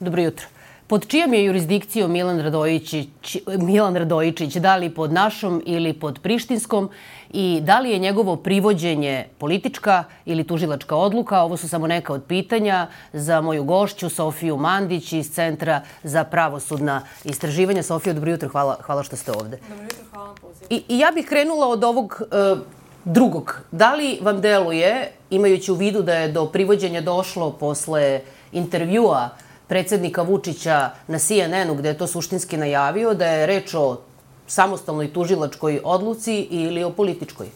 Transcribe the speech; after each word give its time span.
Dobro 0.00 0.22
jutro. 0.22 0.46
Pod 0.86 1.06
čijom 1.06 1.34
je 1.34 1.44
jurisdikcijom 1.44 2.12
Milan 2.12 2.40
Radojičić, 2.40 3.36
Milan 3.58 3.96
Radojičić, 3.96 4.56
da 4.56 4.76
li 4.76 4.90
pod 4.90 5.12
našom 5.12 5.62
ili 5.66 5.92
pod 5.92 6.18
prištinskom 6.22 6.90
i 7.30 7.60
da 7.62 7.80
li 7.80 7.90
je 7.90 7.98
njegovo 7.98 8.36
privođenje 8.36 9.26
politička 9.38 10.04
ili 10.24 10.44
tužilačka 10.44 10.96
odluka? 10.96 11.40
Ovo 11.40 11.56
su 11.56 11.68
samo 11.68 11.86
neka 11.86 12.12
od 12.12 12.24
pitanja 12.24 12.86
za 13.12 13.40
moju 13.40 13.64
gošću 13.64 14.08
Sofiju 14.08 14.56
Mandić 14.56 15.12
iz 15.12 15.30
Centra 15.30 15.82
za 16.02 16.24
pravosudna 16.24 17.02
istraživanja. 17.24 17.82
Sofija, 17.82 18.14
dobro 18.14 18.30
jutro, 18.30 18.48
hvala, 18.48 18.76
hvala 18.82 19.02
što 19.02 19.16
ste 19.16 19.32
ovde. 19.32 19.58
Dobro 19.68 19.84
jutro, 19.84 20.04
hvala 20.10 20.34
pozivu. 20.40 20.66
I, 20.70 20.82
I 20.88 20.98
ja 20.98 21.10
bih 21.14 21.26
krenula 21.26 21.68
od 21.68 21.84
ovog 21.84 22.22
uh, 22.22 22.58
drugog. 23.04 23.60
Da 23.70 23.94
li 23.94 24.18
vam 24.22 24.40
deluje, 24.40 25.12
imajući 25.30 25.72
u 25.72 25.74
vidu 25.74 26.02
da 26.02 26.14
je 26.14 26.32
do 26.32 26.46
privođenja 26.46 27.00
došlo 27.00 27.52
posle 27.52 28.20
intervjua 28.52 29.28
predsednika 29.70 30.22
Vučića 30.22 30.90
na 31.06 31.18
CNN-u, 31.18 31.74
gde 31.74 31.88
je 31.88 31.98
to 31.98 32.06
suštinski 32.06 32.56
najavio, 32.56 33.14
da 33.14 33.26
je 33.26 33.46
reč 33.46 33.74
o 33.74 34.00
samostalnoj 34.46 35.12
tužilačkoj 35.12 35.80
odluci 35.84 36.40
ili 36.50 36.82
o 36.84 36.90
političkoj? 36.90 37.46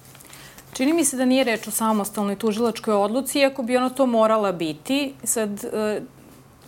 Čini 0.73 0.93
mi 0.93 1.05
se 1.05 1.17
da 1.17 1.25
nije 1.25 1.45
reč 1.45 1.67
o 1.69 1.71
samostalnoj 1.71 2.37
tužilačkoj 2.37 2.95
odluci, 2.95 3.39
iako 3.39 3.63
bi 3.63 3.77
ona 3.77 3.91
to 3.91 4.07
morala 4.07 4.53
biti. 4.53 5.15
Sad, 5.25 5.65
e, 5.65 6.01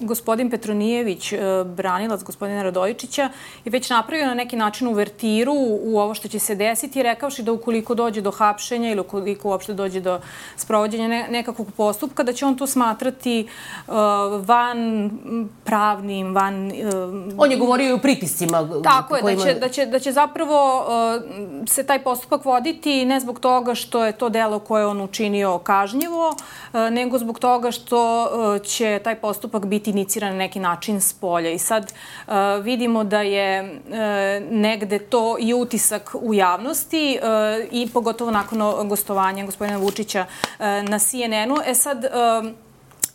gospodin 0.01 0.51
Petronijević, 0.51 1.33
e, 1.33 1.39
branilac 1.65 2.23
gospodina 2.23 2.63
Radojičića, 2.63 3.29
je 3.65 3.71
već 3.71 3.91
napravio 3.91 4.27
na 4.27 4.35
neki 4.35 4.57
način 4.57 4.89
uvertiru 4.89 5.53
u 5.83 5.99
ovo 5.99 6.15
što 6.15 6.29
će 6.29 6.39
se 6.39 6.55
desiti, 6.55 7.03
rekavši 7.03 7.43
da 7.43 7.53
ukoliko 7.53 7.95
dođe 7.95 8.21
do 8.21 8.31
hapšenja 8.31 8.91
ili 8.91 9.01
ukoliko 9.01 9.49
uopšte 9.49 9.75
dođe 9.75 10.01
do 10.01 10.21
sprovođenja 10.57 11.27
nekakvog 11.31 11.69
postupka, 11.77 12.23
da 12.23 12.33
će 12.33 12.47
on 12.47 12.57
to 12.57 12.67
smatrati 12.67 13.47
uh, 13.87 13.95
van 14.47 15.11
pravnim, 15.65 16.35
van... 16.35 16.67
Uh, 16.67 16.73
on 17.39 17.51
je 17.51 17.57
govorio 17.57 17.89
i 17.89 17.93
o 17.93 17.99
pritiscima. 17.99 18.69
Tako 18.85 19.17
je, 19.17 19.23
kojima... 19.23 19.45
da, 19.45 19.49
će, 19.49 19.55
da, 19.61 19.69
će, 19.69 19.87
da 19.87 19.99
će 19.99 20.13
zapravo 20.13 20.87
se 21.69 21.83
taj 21.87 22.03
postupak 22.03 22.45
voditi 22.45 23.05
ne 23.05 23.21
zbog 23.21 23.41
toga 23.41 23.75
što 23.75 24.05
je 24.05 24.13
to 24.13 24.29
delo 24.29 24.59
koje 24.59 24.87
on 24.87 25.01
učinio 25.01 25.59
kažnjivo, 25.59 26.35
nego 26.91 27.19
zbog 27.19 27.39
toga 27.39 27.71
što 27.71 28.29
će 28.65 29.01
taj 29.05 29.15
postupak 29.15 29.67
biti 29.67 29.86
biti 29.87 29.91
iniciran 29.91 30.33
na 30.33 30.39
neki 30.39 30.61
način 30.61 31.01
s 31.01 31.13
polja. 31.13 31.51
I 31.51 31.59
sad 31.59 31.93
uh, 32.27 32.35
vidimo 32.63 33.05
da 33.05 33.23
je 33.23 33.63
uh, 33.63 33.99
negde 34.51 34.99
to 34.99 35.37
i 35.41 35.55
utisak 35.55 36.15
u 36.15 36.35
javnosti 36.35 37.19
uh, 37.23 37.69
i 37.73 37.89
pogotovo 37.93 38.31
nakon 38.31 38.89
gostovanja 38.89 39.47
gospodina 39.47 39.79
Vučića 39.79 40.27
uh, 40.27 40.67
na 40.89 40.99
CNN-u. 40.99 41.57
E 41.67 41.75
sad, 41.75 42.05
uh, 42.05 42.51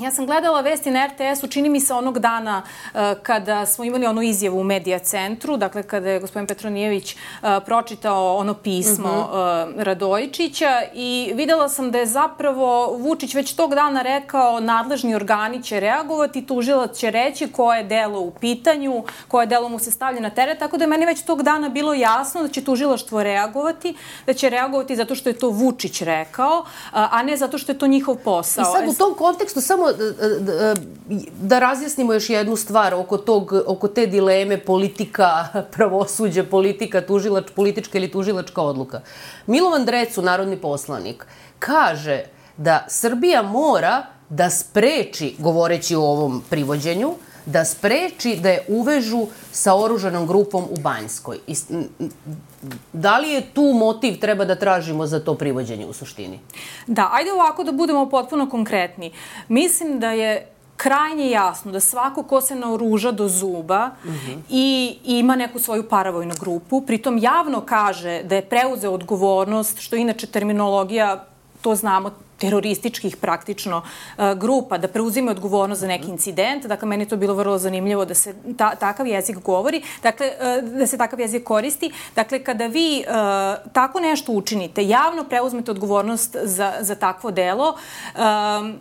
Ja 0.02 0.11
sam 0.11 0.25
gledala 0.25 0.61
vesti 0.61 0.91
na 0.91 1.07
RTS-u, 1.07 1.47
čini 1.47 1.69
mi 1.69 1.80
se 1.80 1.94
onog 1.94 2.19
dana 2.19 2.63
uh, 2.63 2.99
kada 3.23 3.66
smo 3.66 3.83
imali 3.83 4.05
onu 4.05 4.21
izjavu 4.21 4.59
u 4.59 4.63
Medija 4.63 4.99
centru, 4.99 5.57
dakle 5.57 5.83
kada 5.83 6.09
je 6.09 6.19
gospodin 6.19 6.47
Petronijević 6.47 7.16
uh, 7.16 7.49
pročitao 7.66 8.35
ono 8.35 8.53
pismo 8.53 9.09
uh 9.09 9.35
-huh. 9.35 9.75
uh, 9.75 9.83
Radojičića 9.83 10.81
i 10.94 11.31
videla 11.35 11.69
sam 11.69 11.91
da 11.91 11.99
je 11.99 12.05
zapravo 12.05 12.97
Vučić 12.97 13.33
već 13.33 13.53
tog 13.53 13.75
dana 13.75 14.02
rekao 14.02 14.59
nadležni 14.59 15.16
organi 15.16 15.63
će 15.63 15.79
reagovati, 15.79 16.45
tužilac 16.45 16.97
će 16.97 17.11
reći 17.11 17.52
koje 17.52 17.83
delo 17.83 18.19
u 18.19 18.31
pitanju, 18.31 19.03
koje 19.27 19.45
delo 19.45 19.69
mu 19.69 19.79
se 19.79 19.91
stavlja 19.91 20.19
na 20.19 20.29
teret, 20.29 20.59
tako 20.59 20.77
da 20.77 20.83
je 20.83 20.88
meni 20.88 21.05
već 21.05 21.22
tog 21.22 21.44
dana 21.44 21.69
bilo 21.69 21.94
jasno 21.94 22.41
da 22.41 22.47
će 22.47 22.63
tužilaštvo 22.63 23.23
reagovati, 23.23 23.95
da 24.25 24.33
će 24.33 24.49
reagovati 24.49 24.95
zato 24.95 25.16
što 25.16 25.29
je 25.29 25.38
to 25.38 25.49
Vučić 25.49 26.02
rekao, 26.02 26.59
uh, 26.59 26.66
a 26.91 27.23
ne 27.23 27.38
zato 27.38 27.57
što 27.57 27.72
je 27.72 27.77
to 27.77 27.88
njihov 27.88 28.16
posao. 28.16 28.61
I 28.61 28.66
sad 28.66 28.89
u 28.89 28.94
tom 28.94 29.13
kontekstu 29.13 29.61
samo 29.61 29.91
da, 30.39 30.75
da 31.42 31.59
razjasnimo 31.59 32.14
još 32.14 32.30
jednu 32.30 32.56
stvar 32.56 32.94
oko, 32.94 33.18
tog, 33.18 33.53
oko 33.68 33.88
te 33.88 34.07
dileme 34.07 34.57
politika, 34.57 35.47
pravosuđe, 35.74 36.44
politika, 36.44 37.02
tužilač, 37.02 37.46
politička 37.56 37.97
ili 37.97 38.12
tužilačka 38.12 38.62
odluka. 38.62 39.01
Milovan 39.47 39.85
Drecu, 39.85 40.22
narodni 40.22 40.57
poslanik, 40.57 41.25
kaže 41.59 42.24
da 42.57 42.85
Srbija 42.88 43.41
mora 43.41 44.06
da 44.30 44.50
spreči, 44.50 45.35
govoreći 45.40 45.96
o 45.96 46.01
ovom 46.01 46.44
privođenju, 46.50 47.16
da 47.46 47.66
spreči 47.66 48.35
da 48.35 48.50
je 48.50 48.66
uvežu 48.68 49.28
sa 49.52 49.75
oružanom 49.75 50.28
grupom 50.28 50.63
u 50.63 50.79
Banjskoj. 50.81 51.40
I, 51.47 51.56
da 52.94 53.18
li 53.18 53.29
je 53.29 53.41
tu 53.53 53.74
motiv 53.75 54.19
treba 54.19 54.46
da 54.46 54.56
tražimo 54.56 55.07
za 55.07 55.19
to 55.19 55.35
privođenje 55.35 55.85
u 55.85 55.94
suštini? 55.94 56.40
Da, 56.88 57.09
ajde 57.12 57.31
ovako 57.31 57.63
da 57.63 57.72
budemo 57.72 58.09
potpuno 58.09 58.50
konkretni. 58.50 59.12
Mislim 59.47 60.00
da 60.00 60.12
je 60.12 60.47
krajnje 60.78 61.30
jasno 61.30 61.72
da 61.72 61.80
svako 61.80 62.24
ko 62.24 62.41
se 62.41 62.56
naoruža 62.56 63.12
do 63.12 63.28
zuba 63.28 63.90
uh 64.03 64.09
mhm. 64.09 64.31
-huh. 64.31 64.41
i 64.50 64.97
ima 65.06 65.35
neku 65.35 65.59
svoju 65.59 65.90
paravojnu 65.90 66.35
grupu, 66.40 66.81
pritom 66.81 67.18
javno 67.18 67.62
kaže 67.62 68.24
da 68.24 68.35
je 68.35 68.41
preuzeo 68.41 68.91
odgovornost, 68.91 69.80
što 69.80 69.96
inače 69.96 70.28
terminologija, 70.28 71.25
to 71.62 71.75
znamo, 71.75 72.12
terorističkih 72.41 73.18
praktično 73.18 73.81
uh, 73.81 74.24
grupa 74.40 74.78
da 74.78 74.88
preuzime 74.88 75.31
odgovornost 75.31 75.81
za 75.81 75.88
neki 75.88 76.09
incident. 76.09 76.66
Dakle, 76.66 76.88
meni 76.88 77.06
to 77.06 77.18
bilo 77.18 77.34
vrlo 77.38 77.57
zanimljivo 77.57 78.06
da 78.06 78.13
se 78.13 78.34
ta, 78.57 78.75
takav 78.75 79.07
jezik 79.07 79.38
govori, 79.46 79.81
dakle, 80.03 80.31
uh, 80.40 80.69
da 80.80 80.88
se 80.88 80.97
takav 80.97 81.19
jezik 81.19 81.44
koristi. 81.44 81.91
Dakle, 82.16 82.44
kada 82.44 82.68
vi 82.68 83.03
uh, 83.06 83.72
tako 83.74 84.00
nešto 84.00 84.31
učinite, 84.31 84.88
javno 84.88 85.24
preuzmete 85.24 85.72
odgovornost 85.72 86.38
za, 86.44 86.74
za 86.80 86.96
takvo 86.96 87.31
delo, 87.31 87.75
um, 87.75 88.75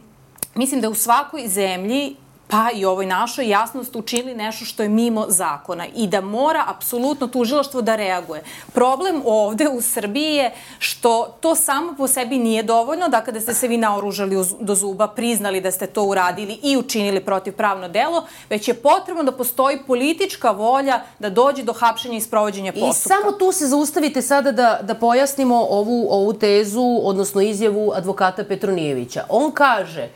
mislim 0.54 0.80
da 0.80 0.88
u 0.88 0.94
svakoj 0.94 1.48
zemlji 1.48 2.16
pa 2.50 2.70
i 2.74 2.84
ovoj 2.84 3.06
našoj 3.06 3.48
jasno 3.48 3.84
ste 3.84 3.98
učinili 3.98 4.34
nešto 4.34 4.64
što 4.64 4.82
je 4.82 4.88
mimo 4.88 5.24
zakona 5.28 5.86
i 5.96 6.06
da 6.06 6.20
mora 6.20 6.64
apsolutno 6.66 7.26
tužilaštvo 7.26 7.82
da 7.82 7.96
reaguje. 7.96 8.42
Problem 8.72 9.22
ovde 9.24 9.68
u 9.68 9.80
Srbiji 9.80 10.34
je 10.34 10.52
što 10.78 11.36
to 11.40 11.54
samo 11.54 11.94
po 11.98 12.08
sebi 12.08 12.38
nije 12.38 12.62
dovoljno, 12.62 13.08
da 13.08 13.20
kada 13.20 13.40
ste 13.40 13.54
se 13.54 13.68
vi 13.68 13.76
naoružali 13.76 14.36
do 14.60 14.74
zuba, 14.74 15.08
priznali 15.08 15.60
da 15.60 15.70
ste 15.70 15.86
to 15.86 16.02
uradili 16.04 16.58
i 16.62 16.76
učinili 16.76 17.20
protivpravno 17.20 17.88
delo, 17.88 18.26
već 18.50 18.68
je 18.68 18.74
potrebno 18.74 19.22
da 19.22 19.32
postoji 19.32 19.78
politička 19.86 20.50
volja 20.50 21.00
da 21.18 21.30
dođe 21.30 21.62
do 21.62 21.72
hapšenja 21.72 22.16
i 22.16 22.20
sprovođenja 22.20 22.72
postupka. 22.72 22.90
I 22.90 23.08
samo 23.08 23.32
tu 23.32 23.52
se 23.52 23.66
zaustavite 23.66 24.22
sada 24.22 24.52
da, 24.52 24.78
da 24.82 24.94
pojasnimo 24.94 25.66
ovu, 25.70 26.06
ovu 26.10 26.32
tezu, 26.32 27.00
odnosno 27.02 27.40
izjavu 27.40 27.92
advokata 27.94 28.44
Petronijevića. 28.44 29.24
On 29.28 29.52
kaže, 29.52 30.08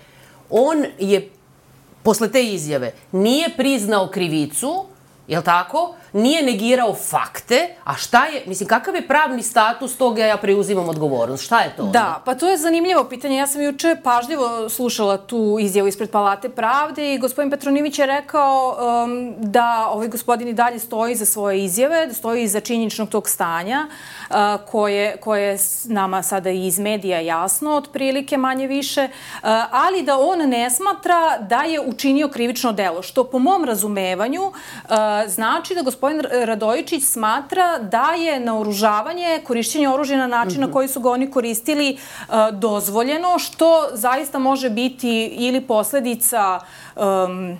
on 0.51 0.84
je 0.99 1.31
posle 2.04 2.31
te 2.32 2.44
izjave 2.44 2.92
nije 3.12 3.56
priznao 3.56 4.09
krivicu, 4.09 4.84
jel 5.28 5.42
tako? 5.42 5.94
Nije 6.12 6.42
negirao 6.42 6.94
fakte, 6.94 7.68
a 7.84 7.94
šta 7.94 8.26
je, 8.26 8.42
mislim, 8.46 8.68
kakav 8.68 8.94
je 8.94 9.08
pravni 9.08 9.42
status 9.42 9.96
toga 9.96 10.24
ja 10.24 10.36
preuzimam 10.36 10.88
odgovornost? 10.88 11.44
Šta 11.44 11.60
je 11.60 11.76
to? 11.76 11.82
Da, 11.82 12.22
pa 12.24 12.34
to 12.34 12.48
je 12.48 12.56
zanimljivo 12.56 13.04
pitanje. 13.04 13.36
Ja 13.36 13.46
sam 13.46 13.62
juče 13.62 13.96
pažljivo 14.04 14.68
slušala 14.68 15.16
tu 15.16 15.56
izjavu 15.60 15.88
ispred 15.88 16.10
Palate 16.10 16.48
pravde 16.48 17.14
i 17.14 17.18
gospodin 17.18 17.50
Petronivić 17.50 17.98
je 17.98 18.06
rekao 18.06 18.76
um, 19.04 19.34
da 19.38 19.88
ovaj 19.92 20.08
gospodin 20.08 20.48
i 20.48 20.52
dalje 20.52 20.78
stoji 20.78 21.14
za 21.14 21.26
svoje 21.26 21.64
izjave, 21.64 22.06
da 22.06 22.14
stoji 22.14 22.42
iza 22.42 22.60
činjeničnog 22.60 23.08
tog 23.08 23.28
stanja 23.28 23.86
uh, 23.86 24.36
koje, 24.70 25.16
koje 25.16 25.42
je 25.42 25.58
nama 25.84 26.22
sada 26.22 26.50
iz 26.50 26.78
medija 26.78 27.20
jasno, 27.20 27.70
otprilike 27.70 28.36
manje 28.36 28.66
više, 28.66 29.04
uh, 29.04 29.48
ali 29.70 30.02
da 30.02 30.18
on 30.18 30.38
ne 30.38 30.70
smatra 30.70 31.38
da 31.38 31.62
je 31.62 31.80
učinio 31.80 32.28
krivično 32.28 32.72
delo, 32.72 33.02
što 33.02 33.24
po 33.24 33.38
mom 33.38 33.64
razumevanju 33.64 34.42
uh, 34.42 34.52
znači 35.28 35.75
da 35.75 35.82
gospodin 35.82 36.22
Radojičić 36.30 37.04
smatra 37.04 37.78
da 37.78 38.14
je 38.19 38.41
naoružavanje, 38.41 39.41
korišćenje 39.44 39.88
oružja 39.88 40.19
na 40.19 40.26
način 40.26 40.60
na 40.60 40.66
mhm. 40.66 40.72
koji 40.72 40.88
su 40.88 41.00
ga 41.00 41.10
oni 41.10 41.30
koristili 41.30 41.98
uh, 42.28 42.34
dozvoljeno, 42.53 43.39
što 43.39 43.89
zaista 43.92 44.39
može 44.39 44.71
biti 44.71 45.27
ili 45.27 45.60
posledica 45.60 46.60
um, 46.97 47.59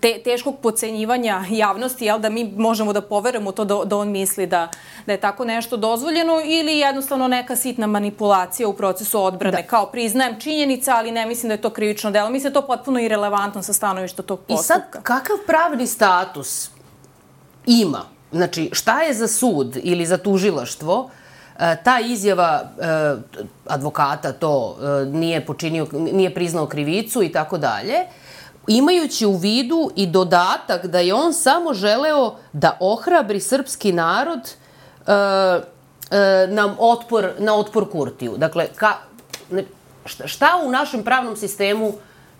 te, 0.00 0.20
teškog 0.24 0.58
pocenjivanja 0.62 1.44
javnosti, 1.50 2.04
jel, 2.04 2.18
da 2.18 2.28
mi 2.28 2.52
možemo 2.56 2.92
da 2.92 3.00
poverujemo 3.00 3.52
to 3.52 3.64
da, 3.64 3.80
da 3.84 3.96
on 3.96 4.08
misli 4.08 4.46
da, 4.46 4.68
da 5.06 5.12
je 5.12 5.20
tako 5.20 5.44
nešto 5.44 5.76
dozvoljeno 5.76 6.40
ili 6.44 6.78
jednostavno 6.78 7.28
neka 7.28 7.56
sitna 7.56 7.86
manipulacija 7.86 8.68
u 8.68 8.72
procesu 8.72 9.22
odbrane. 9.22 9.62
Da. 9.62 9.68
Kao 9.68 9.86
priznajem 9.86 10.40
činjenica, 10.40 10.96
ali 10.96 11.12
ne 11.12 11.26
mislim 11.26 11.48
da 11.48 11.54
je 11.54 11.60
to 11.60 11.70
krivično 11.70 12.10
delo. 12.10 12.30
Mislim 12.30 12.52
da 12.52 12.58
je 12.58 12.62
to 12.62 12.66
potpuno 12.66 13.00
irelevantno 13.00 13.62
sa 13.62 13.72
stanovišta 13.72 14.22
tog 14.22 14.40
postupka. 14.40 14.60
I 14.60 14.66
sad, 14.66 15.02
kakav 15.02 15.36
pravni 15.46 15.86
status 15.86 16.70
ima? 17.66 18.04
Znači, 18.32 18.70
šta 18.72 19.02
je 19.02 19.14
za 19.14 19.28
sud 19.28 19.76
ili 19.82 20.06
za 20.06 20.18
tužilaštvo 20.18 21.10
e, 21.58 21.76
ta 21.84 22.00
izjava 22.00 22.62
e, 22.62 22.86
advokata 23.66 24.32
to 24.32 24.76
e, 24.80 25.06
nije 25.06 25.46
počinio, 25.46 25.86
nije 25.92 26.34
priznao 26.34 26.66
krivicu 26.66 27.22
i 27.22 27.32
tako 27.32 27.58
dalje, 27.58 27.94
imajući 28.68 29.26
u 29.26 29.36
vidu 29.36 29.90
i 29.96 30.06
dodatak 30.06 30.86
da 30.86 30.98
je 30.98 31.14
on 31.14 31.32
samo 31.32 31.74
želeo 31.74 32.36
da 32.52 32.76
ohrabri 32.80 33.40
srpski 33.40 33.92
narod 33.92 34.38
uh, 34.38 35.06
uh, 35.06 36.54
na 36.54 36.74
otpor, 36.78 37.30
na 37.38 37.54
otpor 37.54 37.90
Kurtiju. 37.90 38.34
Dakle, 38.36 38.66
ka, 38.76 38.92
šta, 40.24 40.60
u 40.64 40.70
našem 40.70 41.04
pravnom 41.04 41.36
sistemu 41.36 41.92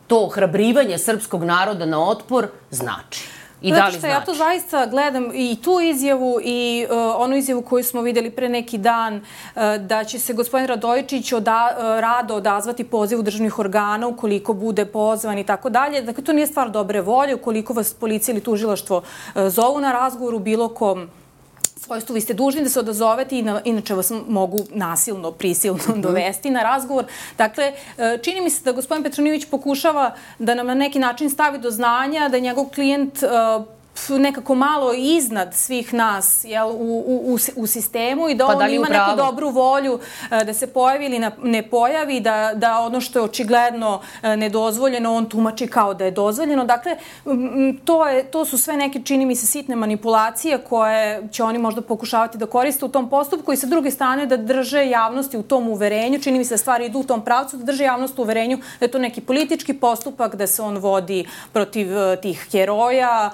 to 0.07 0.27
hrabrivanje 0.27 0.99
srpskog 0.99 1.45
naroda 1.45 1.87
na 1.87 2.09
otpor 2.09 2.49
znači? 2.71 3.24
I 3.65 3.73
da 3.73 3.87
li 3.87 3.93
što 3.93 4.01
znači? 4.01 4.13
ja 4.13 4.25
to 4.25 4.35
zaista 4.35 4.87
gledam 4.87 5.31
i 5.35 5.57
tu 5.63 5.81
izjavu 5.81 6.41
i 6.43 6.87
uh, 6.91 6.97
onu 7.17 7.37
izjavu 7.37 7.63
koju 7.63 7.85
smo 7.85 8.03
videli 8.03 8.31
pre 8.31 8.49
neki 8.49 8.79
dan 8.79 9.17
uh, 9.17 9.63
da 9.81 10.05
će 10.05 10.19
se 10.19 10.33
gospodin 10.33 10.67
Radojičić 10.67 11.33
oda, 11.33 11.77
uh, 11.77 11.83
rado 12.01 12.35
odazvati 12.35 12.85
pozivu 12.85 13.23
državnih 13.23 13.59
organa 13.59 14.07
ukoliko 14.07 14.53
bude 14.53 14.85
pozvan 14.85 15.39
i 15.39 15.45
tako 15.45 15.71
dalje. 15.71 16.03
Dakle, 16.03 16.25
to 16.25 16.33
nije 16.33 16.47
stvar 16.47 16.71
dobre 16.71 17.01
volje. 17.01 17.35
Ukoliko 17.35 17.73
vas 17.73 17.95
policija 17.95 18.33
ili 18.33 18.43
tužilaštvo 18.43 18.97
uh, 18.97 19.49
zovu 19.49 19.81
na 19.81 19.93
razgovor 19.93 20.35
u 20.35 20.39
bilo 20.39 20.69
kom 20.69 21.09
svojstvu 21.85 22.15
vi 22.15 22.21
ste 22.21 22.35
dužni 22.35 22.63
da 22.63 22.69
se 22.69 22.81
odazovete 22.81 23.39
inače 23.65 23.95
vas 23.95 24.13
mogu 24.29 24.59
nasilno, 24.71 25.31
prisilno 25.31 25.79
-hmm. 25.79 26.01
dovesti 26.01 26.51
na 26.51 26.63
razgovor. 26.63 27.05
Dakle, 27.39 27.65
e, 27.99 28.19
čini 28.23 28.41
mi 28.41 28.51
se 28.51 28.65
da 28.65 28.73
gospodin 28.73 29.05
Petronijević 29.05 29.45
pokušava 29.51 30.15
da 30.39 30.55
nam 30.55 30.67
na 30.67 30.75
neki 30.75 30.99
način 30.99 31.31
stavi 31.31 31.59
do 31.59 31.71
znanja 31.71 32.29
da 32.29 32.37
je 32.37 32.41
njegov 32.41 32.65
klijent 32.65 33.23
uh, 33.23 33.65
nekako 34.09 34.55
malo 34.55 34.93
iznad 34.97 35.55
svih 35.55 35.95
nas 35.95 36.45
jel, 36.45 36.71
u, 36.71 37.05
u, 37.07 37.39
u 37.57 37.67
sistemu 37.67 38.29
i 38.29 38.35
da 38.35 38.47
pa 38.47 38.53
on 38.53 38.59
da 38.59 38.67
ima 38.67 38.83
upravo? 38.83 39.07
neku 39.07 39.17
dobru 39.17 39.51
volju 39.51 40.01
da 40.31 40.55
se 40.55 40.67
pojavi 40.67 41.07
ili 41.07 41.31
ne 41.43 41.63
pojavi, 41.63 42.21
da, 42.21 42.53
da 42.55 42.79
ono 42.79 43.01
što 43.01 43.19
je 43.19 43.23
očigledno 43.23 44.01
nedozvoljeno 44.23 45.15
on 45.15 45.29
tumači 45.29 45.67
kao 45.67 45.95
da 45.95 46.05
je 46.05 46.11
dozvoljeno. 46.11 46.65
Dakle, 46.65 46.97
to, 47.85 48.09
je, 48.09 48.25
to 48.25 48.45
su 48.45 48.59
sve 48.59 48.77
neke, 48.77 49.01
čini 49.05 49.27
mi 49.27 49.37
se, 49.37 49.47
sitne 49.47 49.77
manipulacije 49.77 50.59
koje 50.59 51.29
će 51.33 51.45
oni 51.45 51.59
možda 51.59 51.81
pokušavati 51.81 52.39
da 52.39 52.47
koriste 52.47 52.85
u 52.85 52.89
tom 52.89 53.11
postupku 53.11 53.53
i 53.53 53.57
sa 53.57 53.67
druge 53.67 53.91
strane 53.91 54.27
da 54.27 54.37
drže 54.37 54.87
javnosti 54.87 55.39
u 55.39 55.43
tom 55.43 55.69
uverenju, 55.69 56.19
čini 56.19 56.39
mi 56.39 56.45
se 56.45 56.55
da 56.55 56.59
stvari 56.59 56.87
idu 56.87 56.99
u 56.99 57.05
tom 57.05 57.25
pravcu, 57.25 57.57
da 57.57 57.65
drže 57.65 57.85
javnost 57.85 58.19
u 58.19 58.23
uverenju 58.23 58.59
da 58.81 58.85
je 58.85 58.91
to 58.91 58.99
neki 58.99 59.21
politički 59.21 59.75
postupak, 59.75 60.37
da 60.37 60.47
se 60.47 60.63
on 60.63 60.79
vodi 60.79 61.25
protiv 61.53 61.89
tih 62.23 62.47
heroja 62.53 63.31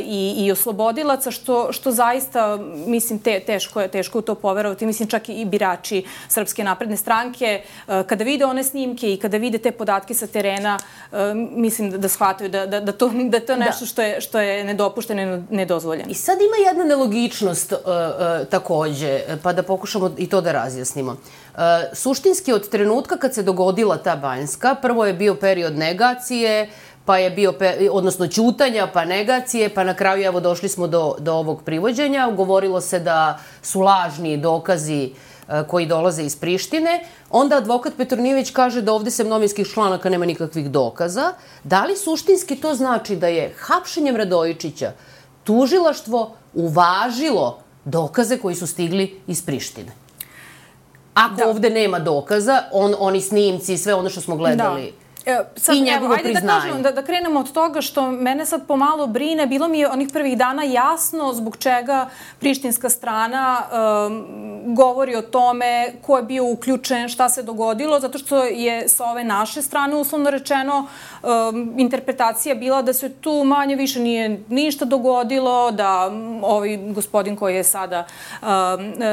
i, 0.00 0.34
i 0.46 0.52
oslobodilaca, 0.52 1.30
što, 1.30 1.72
što 1.72 1.90
zaista, 1.90 2.58
mislim, 2.86 3.18
te, 3.18 3.40
teško 3.40 3.80
je, 3.80 3.88
teško 3.88 4.18
je 4.18 4.24
to 4.24 4.34
poverovati. 4.34 4.86
Mislim, 4.86 5.08
čak 5.08 5.28
i 5.28 5.44
birači 5.44 6.04
Srpske 6.28 6.64
napredne 6.64 6.96
stranke, 6.96 7.62
kada 7.86 8.24
vide 8.24 8.44
one 8.44 8.64
snimke 8.64 9.12
i 9.12 9.16
kada 9.16 9.36
vide 9.36 9.58
te 9.58 9.70
podatke 9.70 10.14
sa 10.14 10.26
terena, 10.26 10.78
mislim 11.36 11.90
da, 11.90 11.98
da 11.98 12.08
shvataju 12.08 12.50
da, 12.50 12.66
da, 12.66 12.80
da, 12.80 12.92
to, 12.92 13.08
da 13.08 13.40
to 13.40 13.52
je 13.52 13.58
nešto 13.58 13.84
da. 13.84 13.86
što 13.86 14.02
je, 14.02 14.20
što 14.20 14.40
je 14.40 14.64
nedopušteno 14.64 15.22
i 15.22 15.54
nedozvoljeno. 15.54 16.10
I 16.10 16.14
sad 16.14 16.38
ima 16.40 16.68
jedna 16.68 16.84
nelogičnost 16.84 17.72
uh, 17.72 17.78
uh, 17.78 18.46
takođe, 18.48 19.20
pa 19.42 19.52
da 19.52 19.62
pokušamo 19.62 20.10
i 20.18 20.28
to 20.28 20.40
da 20.40 20.52
razjasnimo. 20.52 21.12
Uh, 21.12 21.60
suštinski 21.92 22.52
od 22.52 22.68
trenutka 22.68 23.16
kad 23.16 23.34
se 23.34 23.42
dogodila 23.42 23.96
ta 23.96 24.16
Banjska, 24.16 24.74
prvo 24.74 25.06
je 25.06 25.14
bio 25.14 25.34
period 25.34 25.78
negacije, 25.78 26.70
pa 27.10 27.18
je 27.18 27.30
bio, 27.30 27.54
odnosno 27.90 28.26
ćutanja, 28.26 28.86
pa 28.92 29.04
negacije, 29.04 29.68
pa 29.74 29.84
na 29.84 29.94
kraju 29.94 30.24
evo 30.24 30.40
došli 30.40 30.68
smo 30.68 30.86
do, 30.86 31.16
do 31.18 31.32
ovog 31.34 31.62
privođenja. 31.64 32.30
Govorilo 32.36 32.80
se 32.80 33.00
da 33.00 33.38
su 33.62 33.80
lažni 33.80 34.36
dokazi 34.36 35.10
koji 35.66 35.86
dolaze 35.86 36.22
iz 36.22 36.36
Prištine. 36.36 37.00
Onda 37.30 37.56
advokat 37.56 37.96
Petronijević 37.96 38.50
kaže 38.50 38.82
da 38.82 38.92
ovde 38.92 39.10
se 39.10 39.24
novinskih 39.24 39.66
članaka 39.66 40.08
nema 40.10 40.26
nikakvih 40.26 40.70
dokaza. 40.70 41.32
Da 41.64 41.82
li 41.84 41.96
suštinski 41.96 42.56
to 42.56 42.74
znači 42.74 43.16
da 43.16 43.26
je 43.26 43.54
hapšenjem 43.58 44.16
Radojičića 44.16 44.92
tužilaštvo 45.44 46.36
uvažilo 46.54 47.58
dokaze 47.84 48.38
koji 48.38 48.54
su 48.54 48.66
stigli 48.66 49.20
iz 49.26 49.42
Prištine? 49.46 49.92
Ako 51.14 51.34
da. 51.34 51.48
ovde 51.48 51.70
nema 51.70 51.98
dokaza, 51.98 52.62
on, 52.72 52.94
oni 52.98 53.20
snimci 53.20 53.74
i 53.74 53.78
sve 53.78 53.94
ono 53.94 54.10
što 54.10 54.20
smo 54.20 54.36
gledali... 54.36 54.92
Da 54.92 55.09
E, 55.26 55.38
sad, 55.56 55.76
I 55.76 55.80
njegovo 55.80 56.04
evo, 56.04 56.14
ajde 56.14 56.24
priznanje. 56.24 56.46
da 56.46 56.60
kažem, 56.60 56.82
da, 56.82 56.92
da 56.92 57.02
krenemo 57.02 57.40
od 57.40 57.52
toga 57.52 57.80
što 57.80 58.10
mene 58.10 58.46
sad 58.46 58.66
pomalo 58.66 59.06
brine. 59.06 59.46
Bilo 59.46 59.68
mi 59.68 59.78
je 59.78 59.88
onih 59.88 60.08
prvih 60.12 60.38
dana 60.38 60.62
jasno 60.62 61.32
zbog 61.32 61.56
čega 61.56 62.08
prištinska 62.38 62.88
strana 62.88 63.62
um, 64.06 64.74
govori 64.74 65.16
o 65.16 65.22
tome 65.22 65.92
ko 66.02 66.16
je 66.16 66.22
bio 66.22 66.44
uključen, 66.44 67.08
šta 67.08 67.28
se 67.28 67.42
dogodilo, 67.42 68.00
zato 68.00 68.18
što 68.18 68.44
je 68.44 68.88
sa 68.88 69.04
ove 69.04 69.24
naše 69.24 69.62
strane, 69.62 69.96
uslovno 69.96 70.30
rečeno, 70.30 70.86
um, 71.22 71.74
interpretacija 71.78 72.54
bila 72.54 72.82
da 72.82 72.92
se 72.92 73.12
tu 73.12 73.44
manje 73.44 73.76
više 73.76 74.00
nije 74.00 74.40
ništa 74.48 74.84
dogodilo, 74.84 75.70
da 75.70 76.10
ovaj 76.42 76.76
gospodin 76.76 77.36
koji 77.36 77.56
je 77.56 77.64
sada 77.64 78.06
um, 78.42 78.48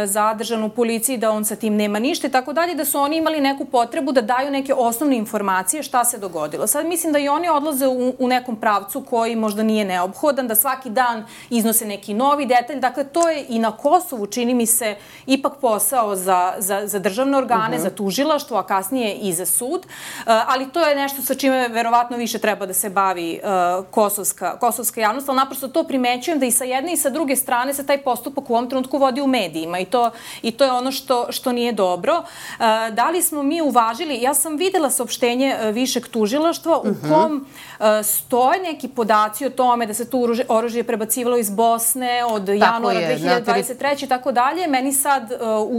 zadržan 0.05 0.63
u 0.63 0.69
policiji, 0.69 1.17
da 1.17 1.31
on 1.31 1.45
sa 1.45 1.55
tim 1.55 1.75
nema 1.75 1.99
ništa 1.99 2.27
i 2.27 2.31
tako 2.31 2.53
dalje, 2.53 2.75
da 2.75 2.85
su 2.85 2.99
oni 2.99 3.17
imali 3.17 3.41
neku 3.41 3.65
potrebu 3.65 4.11
da 4.11 4.21
daju 4.21 4.51
neke 4.51 4.73
osnovne 4.73 5.17
informacije 5.17 5.83
šta 5.83 5.96
se 6.05 6.17
dogodilo. 6.17 6.67
Sad 6.67 6.85
mislim 6.85 7.13
da 7.13 7.19
i 7.19 7.29
oni 7.29 7.49
odlaze 7.49 7.87
u, 7.87 8.13
u 8.19 8.27
nekom 8.27 8.55
pravcu 8.55 9.01
koji 9.09 9.35
možda 9.35 9.63
nije 9.63 9.85
neophodan, 9.85 10.47
da 10.47 10.55
svaki 10.55 10.89
dan 10.89 11.25
iznose 11.49 11.85
neki 11.85 12.13
novi 12.13 12.45
detalj. 12.45 12.79
Dakle, 12.79 13.03
to 13.03 13.29
je 13.29 13.45
i 13.49 13.59
na 13.59 13.71
Kosovu, 13.71 14.27
čini 14.27 14.53
mi 14.53 14.65
se, 14.65 14.95
ipak 15.25 15.53
posao 15.61 16.15
za, 16.15 16.53
za, 16.57 16.87
za 16.87 16.99
državne 16.99 17.37
organe, 17.37 17.63
uh 17.63 17.69
mhm. 17.69 17.79
-huh. 17.79 17.83
za 17.83 17.89
tužilaštvo, 17.89 18.57
a 18.57 18.63
kasnije 18.63 19.15
i 19.15 19.33
za 19.33 19.45
sud. 19.45 19.85
Uh, 19.85 20.23
ali 20.25 20.69
to 20.71 20.81
je 20.81 20.95
nešto 20.95 21.21
sa 21.21 21.35
čime 21.35 21.67
verovatno 21.67 22.17
više 22.17 22.39
treba 22.39 22.65
da 22.65 22.73
se 22.73 22.89
bavi 22.89 23.39
uh, 23.43 23.85
kosovska, 23.91 24.59
kosovska 24.59 25.01
javnost, 25.01 25.29
ali 25.29 25.35
naprosto 25.37 25.67
to 25.67 25.83
primećujem 25.83 26.39
da 26.39 26.45
i 26.45 26.51
sa 26.51 26.63
jedne 26.63 26.93
i 26.93 26.97
sa 26.97 27.09
druge 27.09 27.35
strane 27.35 27.73
se 27.73 27.85
taj 27.85 27.97
postupak 27.97 28.49
u 28.49 28.53
ovom 28.53 28.69
trenutku 28.69 28.97
vodi 28.97 29.21
u 29.21 29.27
medijima 29.27 29.79
i 29.79 29.85
to, 29.85 30.11
i 30.41 30.51
to 30.51 30.63
je 30.63 30.71
ono 30.71 30.91
što, 30.91 31.31
što 31.31 31.51
nije 31.51 31.71
dobro. 31.71 32.17
Uh, 32.17 32.65
da 32.93 33.09
li 33.09 33.21
smo 33.21 33.43
mi 33.43 33.61
uvažili, 33.61 34.21
ja 34.21 34.33
sam 34.33 34.57
videla 34.57 34.89
saopštenje 34.89 35.55
uh, 35.55 35.75
višeg 35.87 36.07
tužilaštva 36.07 36.79
u 36.79 36.87
mhm. 36.87 37.09
kom 37.09 37.35
uh, 37.35 37.85
stoje 38.03 38.59
neki 38.61 38.87
podaci 38.87 39.45
o 39.45 39.49
tome 39.49 39.85
da 39.85 39.93
se 39.93 40.09
tu 40.09 40.23
oružje, 40.23 40.45
oružje 40.49 40.83
prebacivalo 40.83 41.37
iz 41.37 41.49
Bosne 41.49 42.25
od 42.25 42.45
tako 42.45 42.51
januara 42.51 42.99
je, 42.99 43.19
2023. 43.19 44.03
i 44.03 44.07
tako 44.07 44.31
dalje. 44.31 44.67
Meni 44.67 44.93
sad, 44.93 45.31
uh, 45.31 45.37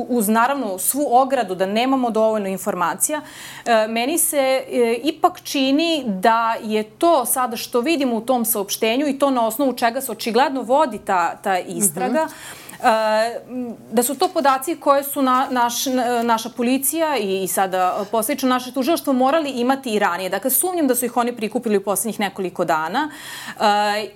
uz 0.08 0.28
naravno 0.28 0.78
svu 0.78 1.06
ogradu 1.10 1.54
da 1.54 1.66
nemamo 1.66 2.10
dovoljno 2.10 2.48
informacija, 2.48 3.20
uh, 3.20 3.90
meni 3.90 4.18
se 4.18 4.64
ipak 5.02 5.40
čini 5.42 6.04
da 6.06 6.56
je 6.62 6.82
to 6.82 7.24
sada 7.26 7.56
što 7.56 7.80
vidimo 7.80 8.16
u 8.16 8.20
tom 8.20 8.44
saopštenju 8.44 9.08
i 9.08 9.18
to 9.18 9.30
na 9.30 9.46
osnovu 9.46 9.72
čega 9.72 10.00
se 10.00 10.12
očigledno 10.12 10.62
vodi 10.62 10.98
ta, 10.98 11.36
ta 11.36 11.58
istraga, 11.58 12.22
uh 12.22 12.30
-huh 12.30 12.67
da 13.90 14.02
su 14.02 14.14
to 14.14 14.28
podaci 14.28 14.76
koje 14.76 15.04
su 15.04 15.22
na, 15.22 15.46
naš, 15.50 15.74
naša 16.22 16.48
policija 16.48 17.16
i, 17.16 17.42
i 17.42 17.48
sada 17.48 18.04
posljedično 18.10 18.48
naše 18.48 18.72
tužilaštvo 18.72 19.12
morali 19.12 19.50
imati 19.50 19.90
i 19.90 19.98
ranije. 19.98 20.30
Dakle, 20.30 20.50
sumnjam 20.50 20.86
da 20.86 20.94
su 20.94 21.04
ih 21.04 21.16
oni 21.16 21.36
prikupili 21.36 21.76
u 21.76 21.84
poslednjih 21.84 22.20
nekoliko 22.20 22.64
dana. 22.64 23.10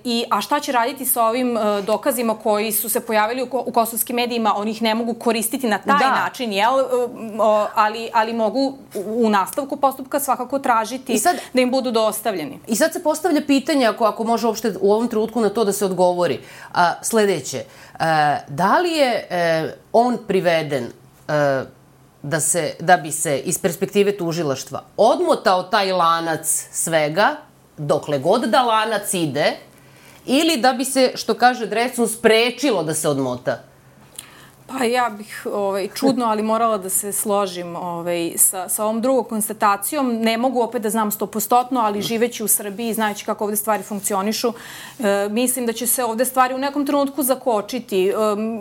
I, 0.04 0.24
a 0.30 0.40
šta 0.40 0.60
će 0.60 0.72
raditi 0.72 1.04
sa 1.04 1.24
ovim 1.24 1.58
dokazima 1.86 2.38
koji 2.38 2.72
su 2.72 2.88
se 2.88 3.00
pojavili 3.00 3.42
u, 3.42 3.48
u 3.66 3.72
kosovskim 3.72 4.16
medijima? 4.16 4.54
Oni 4.56 4.70
ih 4.70 4.82
ne 4.82 4.94
mogu 4.94 5.14
koristiti 5.14 5.68
na 5.68 5.78
taj 5.78 5.98
da. 5.98 6.10
način, 6.10 6.52
jel? 6.52 6.72
Ali, 7.74 8.10
ali 8.14 8.32
mogu 8.32 8.74
u 9.06 9.30
nastavku 9.30 9.76
postupka 9.76 10.20
svakako 10.20 10.58
tražiti 10.58 11.18
sad, 11.18 11.36
da 11.52 11.60
im 11.60 11.70
budu 11.70 11.90
dostavljeni. 11.90 12.60
I 12.66 12.76
sad 12.76 12.92
se 12.92 13.02
postavlja 13.02 13.40
pitanje, 13.46 13.86
ako, 13.86 14.04
ako 14.04 14.24
može 14.24 14.46
uopšte 14.46 14.74
u 14.80 14.92
ovom 14.92 15.08
trenutku 15.08 15.40
na 15.40 15.48
to 15.48 15.64
da 15.64 15.72
se 15.72 15.84
odgovori. 15.84 16.40
A, 16.74 16.92
sledeće, 17.02 17.64
a, 17.98 18.36
da 18.52 18.78
li 18.78 18.90
je 18.90 19.26
e, 19.30 19.74
on 19.92 20.18
priveden 20.28 20.84
e, 20.84 20.90
da, 22.22 22.40
se, 22.40 22.74
da 22.80 22.96
bi 22.96 23.12
se 23.12 23.38
iz 23.38 23.58
perspektive 23.58 24.16
tužilaštva 24.16 24.82
odmotao 24.96 25.62
taj 25.62 25.92
lanac 25.92 26.68
svega, 26.72 27.36
dokle 27.76 28.18
god 28.18 28.44
da 28.44 28.62
lanac 28.62 29.14
ide, 29.14 29.56
ili 30.26 30.56
da 30.56 30.72
bi 30.72 30.84
se, 30.84 31.12
što 31.14 31.34
kaže 31.34 31.66
Drecun, 31.66 32.08
sprečilo 32.08 32.82
da 32.82 32.94
se 32.94 33.08
odmota? 33.08 33.58
Pa 34.78 34.84
ja 34.84 35.10
bih 35.18 35.46
ovaj, 35.52 35.88
čudno, 35.94 36.24
ali 36.24 36.42
morala 36.42 36.78
da 36.78 36.88
se 36.88 37.12
složim 37.12 37.76
ovaj, 37.76 38.32
sa, 38.36 38.68
sa 38.68 38.84
ovom 38.84 39.00
drugom 39.00 39.24
konstatacijom. 39.24 40.12
Ne 40.12 40.38
mogu 40.38 40.62
opet 40.62 40.82
da 40.82 40.90
znam 40.90 41.10
stopostotno, 41.10 41.80
ali 41.80 42.02
živeći 42.02 42.44
u 42.44 42.48
Srbiji, 42.48 42.94
znajući 42.94 43.24
kako 43.24 43.44
ovde 43.44 43.56
stvari 43.56 43.82
funkcionišu, 43.82 44.52
e, 44.98 45.28
mislim 45.30 45.66
da 45.66 45.72
će 45.72 45.86
se 45.86 46.04
ovde 46.04 46.24
stvari 46.24 46.54
u 46.54 46.58
nekom 46.58 46.86
trenutku 46.86 47.22
zakočiti 47.22 48.08
e, 48.08 48.12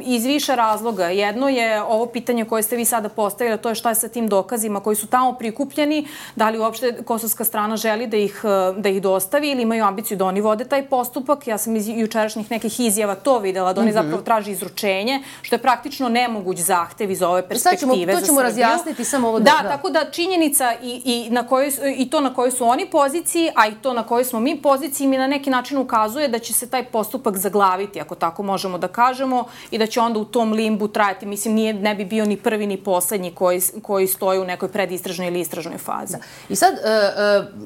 iz 0.04 0.26
više 0.26 0.56
razloga. 0.56 1.06
Jedno 1.08 1.50
je 1.50 1.84
ovo 1.84 2.06
pitanje 2.06 2.46
koje 2.46 2.64
ste 2.64 2.76
vi 2.76 2.86
sada 2.86 3.10
postavili, 3.10 3.58
to 3.58 3.70
je 3.70 3.76
šta 3.76 3.90
je 3.90 3.96
sa 3.96 4.08
tim 4.08 4.28
dokazima 4.28 4.80
koji 4.80 4.96
su 4.96 5.08
tamo 5.08 5.34
prikupljeni, 5.34 6.08
da 6.36 6.50
li 6.50 6.60
uopšte 6.60 7.04
kosovska 7.04 7.44
strana 7.44 7.78
želi 7.78 8.08
da 8.08 8.18
ih, 8.18 8.42
da 8.78 8.90
ih 8.90 9.02
dostavi 9.02 9.52
ili 9.52 9.62
imaju 9.62 9.86
ambiciju 9.86 10.18
da 10.18 10.26
oni 10.26 10.42
vode 10.42 10.66
taj 10.66 10.84
postupak. 10.90 11.48
Ja 11.48 11.58
sam 11.58 11.76
iz 11.76 11.88
jučerašnjih 11.88 12.52
nekih 12.52 12.80
izjava 12.80 13.16
to 13.16 13.40
videla, 13.40 13.74
da 13.74 13.82
oni 13.82 13.92
-hmm. 13.92 13.94
zapravo 13.94 14.22
traži 14.22 14.52
izručenje, 14.52 15.24
što 15.42 15.56
je 15.56 15.60
praktično 15.60 16.01
praktično 16.02 16.10
nemoguć 16.10 16.60
zahtev 16.60 17.12
iz 17.12 17.22
ove 17.22 17.42
perspektive 17.48 17.78
Sad 17.78 17.80
ćemo, 17.80 18.20
to 18.20 18.26
ćemo 18.26 18.42
razjasniti 18.42 19.06
samo 19.06 19.28
ovo 19.28 19.40
da, 19.40 19.44
da, 19.44 19.64
da. 19.64 19.70
tako 19.70 19.90
da 19.90 20.12
činjenica 20.12 20.74
i, 20.84 21.02
i, 21.06 21.30
na 21.30 21.48
kojoj, 21.48 21.72
i 21.98 22.10
to 22.10 22.22
na 22.22 22.34
kojoj 22.34 22.52
su 22.52 22.66
oni 22.66 22.90
poziciji, 22.90 23.52
a 23.56 23.68
i 23.68 23.76
to 23.82 23.94
na 23.94 24.04
kojoj 24.04 24.26
smo 24.26 24.40
mi 24.40 24.62
poziciji 24.62 25.08
mi 25.08 25.18
na 25.18 25.28
neki 25.28 25.50
način 25.50 25.78
ukazuje 25.78 26.28
da 26.28 26.40
će 26.40 26.54
se 26.54 26.70
taj 26.70 26.84
postupak 26.84 27.38
zaglaviti, 27.38 28.02
ako 28.02 28.16
tako 28.16 28.44
možemo 28.44 28.78
da 28.78 28.88
kažemo, 28.88 29.46
i 29.72 29.78
da 29.78 29.86
će 29.86 30.02
onda 30.02 30.20
u 30.20 30.26
tom 30.26 30.54
limbu 30.54 30.88
trajati. 30.88 31.26
Mislim, 31.26 31.54
nije, 31.54 31.74
ne 31.74 31.96
bi 31.96 32.06
bio 32.06 32.26
ni 32.26 32.38
prvi 32.38 32.68
ni 32.68 32.78
poslednji 32.78 33.32
koji, 33.36 33.62
koji 33.82 34.08
stoji 34.08 34.40
u 34.40 34.46
nekoj 34.46 34.70
predistražnoj 34.70 35.28
ili 35.28 35.40
istražnoj 35.40 35.78
fazi. 35.78 36.18
Da. 36.18 36.24
I 36.50 36.56
sad, 36.56 36.74
uh, 36.74 36.80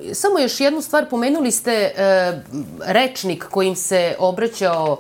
uh, 0.02 0.16
samo 0.16 0.40
još 0.40 0.60
jednu 0.60 0.82
stvar, 0.82 1.10
pomenuli 1.10 1.52
ste 1.52 1.92
uh, 1.92 2.40
rečnik 2.86 3.46
kojim 3.50 3.76
se 3.76 4.16
obraćao 4.20 4.98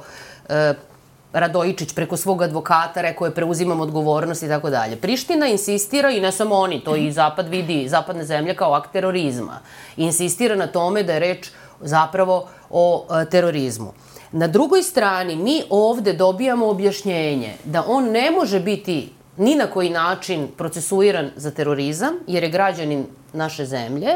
uh, 0.50 0.95
Radojičić 1.36 1.94
preko 1.94 2.18
svog 2.18 2.42
advokata 2.42 3.02
rekao 3.02 3.26
je 3.26 3.34
preuzimam 3.36 3.82
odgovornost 3.82 4.44
i 4.44 4.48
tako 4.48 4.70
dalje. 4.70 4.96
Priština 4.96 5.48
insistira 5.48 6.12
i 6.12 6.22
ne 6.22 6.32
samo 6.32 6.56
oni, 6.56 6.80
to 6.84 6.96
i 6.96 7.12
Zapad 7.12 7.48
vidi, 7.48 7.90
zapadne 7.90 8.24
zemlje 8.24 8.56
kao 8.56 8.74
akt 8.74 8.92
terorizma. 8.92 9.60
Insistira 9.98 10.56
na 10.56 10.68
tome 10.68 11.04
da 11.04 11.14
je 11.14 11.20
reč 11.20 11.50
zapravo 11.82 12.48
o 12.70 13.06
e, 13.10 13.30
terorizmu. 13.30 13.94
Na 14.32 14.48
drugoj 14.48 14.84
strani 14.84 15.36
mi 15.36 15.64
ovde 15.70 16.14
dobijamo 16.14 16.68
objašnjenje 16.68 17.54
da 17.64 17.84
on 17.88 18.12
ne 18.12 18.32
može 18.32 18.60
biti 18.60 19.12
ni 19.38 19.56
na 19.56 19.68
koji 19.68 19.90
način 19.90 20.48
procesuiran 20.58 21.32
za 21.36 21.52
terorizam, 21.52 22.14
jer 22.28 22.44
je 22.44 22.50
građanin 22.50 23.06
naše 23.34 23.66
zemlje. 23.66 24.08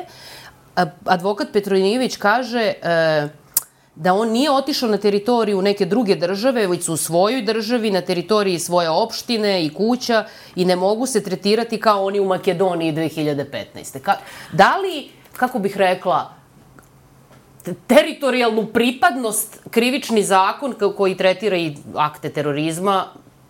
Advokat 1.06 1.48
Petronijević 1.54 2.18
kaže 2.18 2.74
e, 2.82 3.28
da 4.00 4.14
on 4.14 4.30
nije 4.32 4.52
otišao 4.52 4.90
na 4.90 4.98
teritoriju 4.98 5.62
neke 5.62 5.86
druge 5.86 6.16
države, 6.16 6.68
već 6.68 6.84
su 6.84 6.94
u 6.94 6.98
svojoj 6.98 7.42
državi, 7.42 7.92
na 7.92 8.02
teritoriji 8.02 8.60
svoje 8.60 8.90
opštine 8.90 9.66
i 9.66 9.74
kuća 9.74 10.26
i 10.56 10.66
ne 10.66 10.76
mogu 10.76 11.06
se 11.06 11.24
tretirati 11.24 11.80
kao 11.80 12.06
oni 12.06 12.20
u 12.20 12.26
Makedoniji 12.26 12.94
2015. 12.94 14.00
Ka, 14.02 14.16
da 14.52 14.78
li, 14.78 15.10
kako 15.34 15.60
bih 15.60 15.78
rekla, 15.78 16.34
teritorijalnu 17.88 18.66
pripadnost 18.66 19.60
krivični 19.70 20.24
zakon 20.24 20.76
koji 20.98 21.18
tretira 21.18 21.58
i 21.58 21.76
akte 21.96 22.30
terorizma 22.30 23.06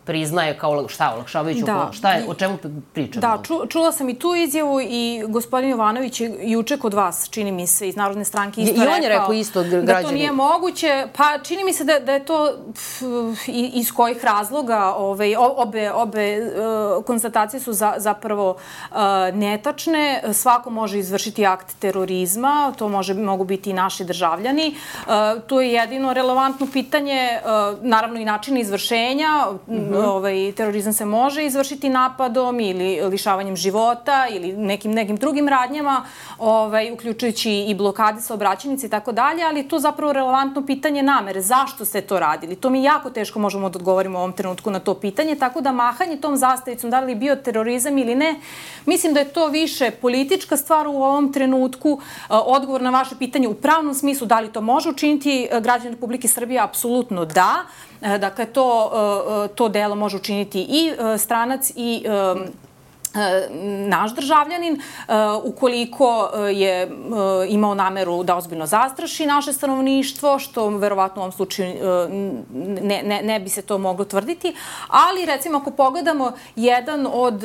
priznaje 0.10 0.58
kao 0.58 0.88
šta, 0.88 1.14
olakšavajuću 1.16 1.66
da. 1.66 1.90
šta 1.94 2.12
je, 2.12 2.26
o 2.28 2.34
čemu 2.34 2.58
pričamo? 2.94 3.22
Da, 3.22 3.44
ču, 3.44 3.60
čula 3.70 3.92
sam 3.92 4.10
i 4.10 4.20
tu 4.20 4.36
izjavu 4.36 4.82
i 4.82 5.24
gospodin 5.28 5.70
Jovanović 5.70 6.22
je 6.22 6.38
juče 6.42 6.78
kod 6.78 6.94
vas, 6.94 7.30
čini 7.30 7.52
mi 7.52 7.68
se, 7.68 7.88
iz 7.88 7.96
Narodne 7.96 8.26
stranke 8.26 8.62
isto 8.62 8.80
rekao. 8.80 8.94
I 8.94 8.98
on 8.98 9.04
je 9.04 9.10
rekao 9.10 9.34
isto 9.34 9.64
građani. 9.64 9.86
Da 9.86 10.02
to 10.02 10.12
nije 10.12 10.32
moguće, 10.32 11.08
pa 11.18 11.38
čini 11.44 11.64
mi 11.64 11.74
se 11.74 11.84
da, 11.84 12.00
da 12.00 12.14
je 12.14 12.26
to 12.26 12.54
pf, 12.74 13.02
iz 13.74 13.92
kojih 13.92 14.26
razloga 14.26 14.94
ovaj, 14.98 15.36
obe, 15.38 15.92
obe 15.92 16.42
uh, 16.42 17.06
konstatacije 17.06 17.60
su 17.60 17.74
za, 17.74 17.94
zapravo 17.98 18.50
uh, 18.92 18.98
netačne. 19.34 20.24
Svako 20.34 20.70
može 20.70 21.00
izvršiti 21.00 21.46
akt 21.46 21.76
terorizma, 21.80 22.74
to 22.78 22.88
može, 22.88 23.14
mogu 23.14 23.44
biti 23.44 23.70
i 23.70 23.74
naši 23.74 24.04
državljani. 24.04 24.76
Uh, 24.76 25.12
to 25.48 25.62
je 25.62 25.74
jedino 25.74 26.14
relevantno 26.14 26.68
pitanje, 26.74 27.40
naravno 27.82 28.20
i 28.20 28.26
način 28.26 28.58
izvršenja, 28.58 29.46
mm 29.68 29.74
-hmm 29.74 29.99
ovaj, 30.00 30.52
terorizam 30.58 30.94
se 30.94 31.06
može 31.06 31.46
izvršiti 31.46 31.90
napadom 31.90 32.60
ili 32.60 33.02
lišavanjem 33.02 33.56
života 33.56 34.28
ili 34.32 34.54
nekim, 34.54 34.92
nekim 34.92 35.16
drugim 35.16 35.48
radnjama, 35.48 36.06
ovaj, 36.38 36.92
uključujući 36.92 37.52
i 37.52 37.76
blokade 37.76 38.22
saobraćenice 38.22 38.88
i 38.88 38.90
tako 38.90 39.12
dalje, 39.12 39.44
ali 39.44 39.68
to 39.68 39.80
zapravo 39.80 40.14
relevantno 40.14 40.66
pitanje 40.66 41.04
namere. 41.04 41.42
Zašto 41.42 41.86
ste 41.86 42.02
to 42.02 42.20
radili? 42.20 42.56
To 42.56 42.70
mi 42.70 42.84
jako 42.84 43.10
teško 43.10 43.40
možemo 43.40 43.70
da 43.70 43.78
odgovorimo 43.78 44.18
u 44.18 44.22
ovom 44.22 44.34
trenutku 44.34 44.72
na 44.72 44.80
to 44.80 44.94
pitanje, 44.94 45.36
tako 45.36 45.62
da 45.62 45.72
mahanje 45.72 46.18
tom 46.18 46.38
zastavicom, 46.38 46.90
da 46.90 47.00
li 47.00 47.16
bio 47.16 47.36
terorizam 47.36 47.98
ili 47.98 48.16
ne, 48.16 48.36
mislim 48.86 49.14
da 49.14 49.20
je 49.20 49.34
to 49.34 49.48
više 49.48 49.92
politička 49.92 50.58
stvar 50.58 50.88
u 50.88 51.04
ovom 51.04 51.34
trenutku. 51.34 52.00
Odgovor 52.30 52.82
na 52.82 52.90
vaše 52.90 53.16
pitanje 53.20 53.48
u 53.48 53.54
pravnom 53.54 53.94
smislu, 53.94 54.28
da 54.28 54.40
li 54.40 54.52
to 54.52 54.62
može 54.62 54.90
učiniti 54.90 55.48
građani 55.62 55.92
Republike 55.92 56.28
Srbije, 56.28 56.62
apsolutno 56.62 57.26
da. 57.26 57.56
Dakle, 58.02 58.46
to, 58.46 58.92
to 59.56 59.70
delo 59.90 59.96
može 59.96 60.18
učiniti 60.18 60.62
i 60.62 60.92
stranac 61.18 61.72
i 61.76 62.04
E, 62.06 62.36
naš 63.88 64.16
državljanin, 64.16 64.76
e, 64.76 65.14
ukoliko 65.44 66.30
e, 66.34 66.54
je 66.54 66.92
imao 67.50 67.76
nameru 67.76 68.24
da 68.24 68.36
ozbiljno 68.36 68.66
zastraši 68.66 69.26
naše 69.26 69.54
stanovništvo, 69.54 70.40
što 70.40 70.68
verovatno 70.70 71.22
u 71.22 71.24
ovom 71.24 71.32
slučaju 71.32 71.70
ne, 72.82 73.02
ne, 73.04 73.22
ne 73.24 73.40
bi 73.40 73.50
se 73.50 73.62
to 73.62 73.78
moglo 73.78 74.06
tvrditi, 74.06 74.56
ali 74.88 75.26
recimo 75.26 75.58
ako 75.58 75.72
pogledamo 75.72 76.32
jedan 76.56 77.08
od 77.14 77.44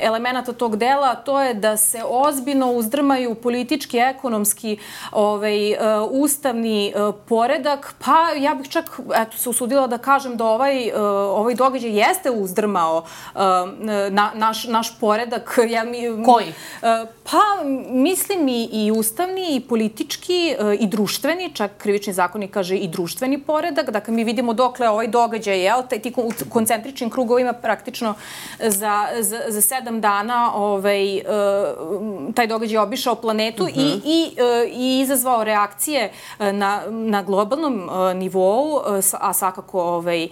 elemenata 0.00 0.52
tog 0.52 0.76
dela, 0.76 1.14
to 1.14 1.40
je 1.40 1.54
da 1.54 1.76
se 1.76 2.02
ozbiljno 2.08 2.72
uzdrmaju 2.72 3.34
politički, 3.34 3.98
ekonomski, 3.98 4.78
ovaj, 5.12 5.76
ustavni 6.10 6.94
poredak, 7.28 7.94
pa 8.04 8.30
ja 8.30 8.54
bih 8.54 8.68
čak 8.68 9.00
eto, 9.14 9.38
se 9.38 9.48
usudila 9.48 9.86
da 9.86 9.98
kažem 9.98 10.36
da 10.36 10.44
ovaj, 10.44 10.92
ovaj 10.92 11.54
događaj 11.54 11.90
jeste 11.90 12.30
uzdrmao 12.30 13.04
na, 14.10 14.30
naš, 14.34 14.64
naš 14.64 14.93
naš 14.94 15.00
poredak. 15.00 15.58
Ja, 15.74 15.84
mi, 15.84 16.24
Koji? 16.24 16.46
E, 16.46 16.52
pa, 17.24 17.64
mislim 17.90 18.48
i, 18.48 18.68
i 18.72 18.90
ustavni, 18.90 19.56
i 19.56 19.60
politički, 19.60 20.56
e, 20.58 20.74
i 20.74 20.86
društveni, 20.86 21.50
čak 21.54 21.70
krivični 21.78 22.12
zakonik 22.12 22.50
kaže 22.50 22.76
i 22.76 22.88
društveni 22.88 23.38
poredak. 23.38 23.90
Dakle, 23.90 24.14
mi 24.14 24.24
vidimo 24.24 24.52
dokle 24.52 24.88
ovaj 24.88 25.08
događaj, 25.08 25.62
jel, 25.64 25.82
taj, 25.90 25.98
ti 25.98 26.12
koncentričnim 26.48 27.10
krugovima 27.10 27.52
praktično 27.52 28.14
za, 28.60 29.08
za, 29.20 29.40
za 29.48 29.60
sedam 29.60 30.00
dana 30.00 30.52
ovaj, 30.54 31.16
e, 31.16 31.22
taj 32.34 32.46
događaj 32.46 32.78
obišao 32.78 33.14
planetu 33.14 33.62
uh 33.62 33.68
-huh. 33.68 33.80
i, 33.80 33.96
mhm. 33.96 34.08
i, 34.08 34.30
i 34.74 35.00
izazvao 35.00 35.44
reakcije 35.44 36.12
na, 36.38 36.82
na 36.88 37.22
globalnom 37.22 37.90
nivou, 38.14 38.80
a 39.12 39.32
svakako 39.32 39.82
ovaj, 39.82 40.28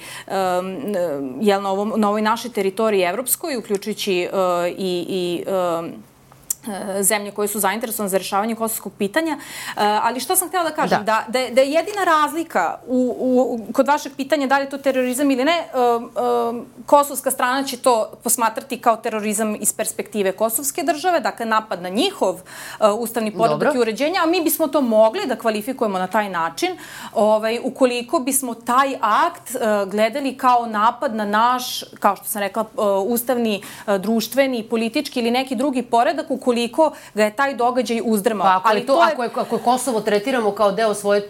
jel, 1.40 1.62
na, 1.62 1.70
ovom, 1.70 1.92
na 1.96 2.08
ovoj 2.08 2.22
našoj 2.22 2.52
teritoriji 2.52 3.02
evropskoj, 3.02 3.56
uključujući 3.56 4.28
i, 4.68 4.92
i 5.20 5.44
um, 5.50 6.02
zemlje 7.00 7.30
koje 7.30 7.48
su 7.48 7.60
zainteresovane 7.60 8.08
za 8.08 8.18
rešavanje 8.18 8.54
kosovskog 8.54 8.92
pitanja. 8.98 9.32
E, 9.32 9.38
ali 9.76 10.20
što 10.20 10.36
sam 10.36 10.48
htela 10.48 10.64
da 10.64 10.74
kažem? 10.74 11.04
Da, 11.04 11.04
da, 11.04 11.24
da, 11.28 11.38
je, 11.38 11.50
da 11.50 11.60
je 11.60 11.70
jedina 11.70 12.04
razlika 12.04 12.78
u, 12.86 13.16
u, 13.18 13.72
kod 13.72 13.88
vašeg 13.88 14.12
pitanja 14.16 14.46
da 14.46 14.58
li 14.58 14.64
je 14.64 14.70
to 14.70 14.78
terorizam 14.78 15.30
ili 15.30 15.44
ne, 15.44 15.64
uh, 15.74 16.62
kosovska 16.86 17.30
strana 17.30 17.64
će 17.64 17.76
to 17.76 18.10
posmatrati 18.24 18.78
kao 18.78 18.96
terorizam 18.96 19.56
iz 19.60 19.72
perspektive 19.72 20.32
kosovske 20.32 20.82
države, 20.82 21.20
dakle 21.20 21.46
napad 21.46 21.82
na 21.82 21.88
njihov 21.88 22.40
ustavni 22.98 23.32
poredak 23.36 23.74
i 23.74 23.78
uređenja, 23.78 24.20
a 24.22 24.26
mi 24.26 24.40
bismo 24.40 24.66
to 24.66 24.80
mogli 24.80 25.26
da 25.26 25.36
kvalifikujemo 25.36 25.98
na 25.98 26.06
taj 26.06 26.28
način 26.28 26.78
ovaj, 27.14 27.60
ukoliko 27.64 28.18
bismo 28.18 28.54
taj 28.54 28.96
akt 29.00 29.56
gledali 29.86 30.36
kao 30.36 30.66
napad 30.66 31.14
na 31.14 31.24
naš, 31.24 31.84
kao 32.00 32.16
što 32.16 32.24
sam 32.24 32.40
rekla, 32.42 32.64
ustavni, 33.06 33.62
društveni, 33.98 34.62
politički 34.62 35.20
ili 35.20 35.30
neki 35.30 35.54
drugi 35.54 35.82
poredak 35.82 36.26
ukoliko 36.30 36.51
koliko 36.52 36.92
ga 37.14 37.24
je 37.24 37.36
taj 37.36 37.54
događaj 37.54 38.00
uzdrmao. 38.04 38.44
Pa 38.44 38.56
ako, 38.56 38.68
Ali 38.68 38.86
to, 38.86 38.94
to 38.94 39.02
je... 39.02 39.12
ako, 39.12 39.22
je, 39.22 39.30
ako 39.36 39.56
je 39.56 39.62
Kosovo 39.62 40.00
tretiramo 40.00 40.52
kao 40.52 40.72
deo 40.72 40.94
svoje 40.94 41.28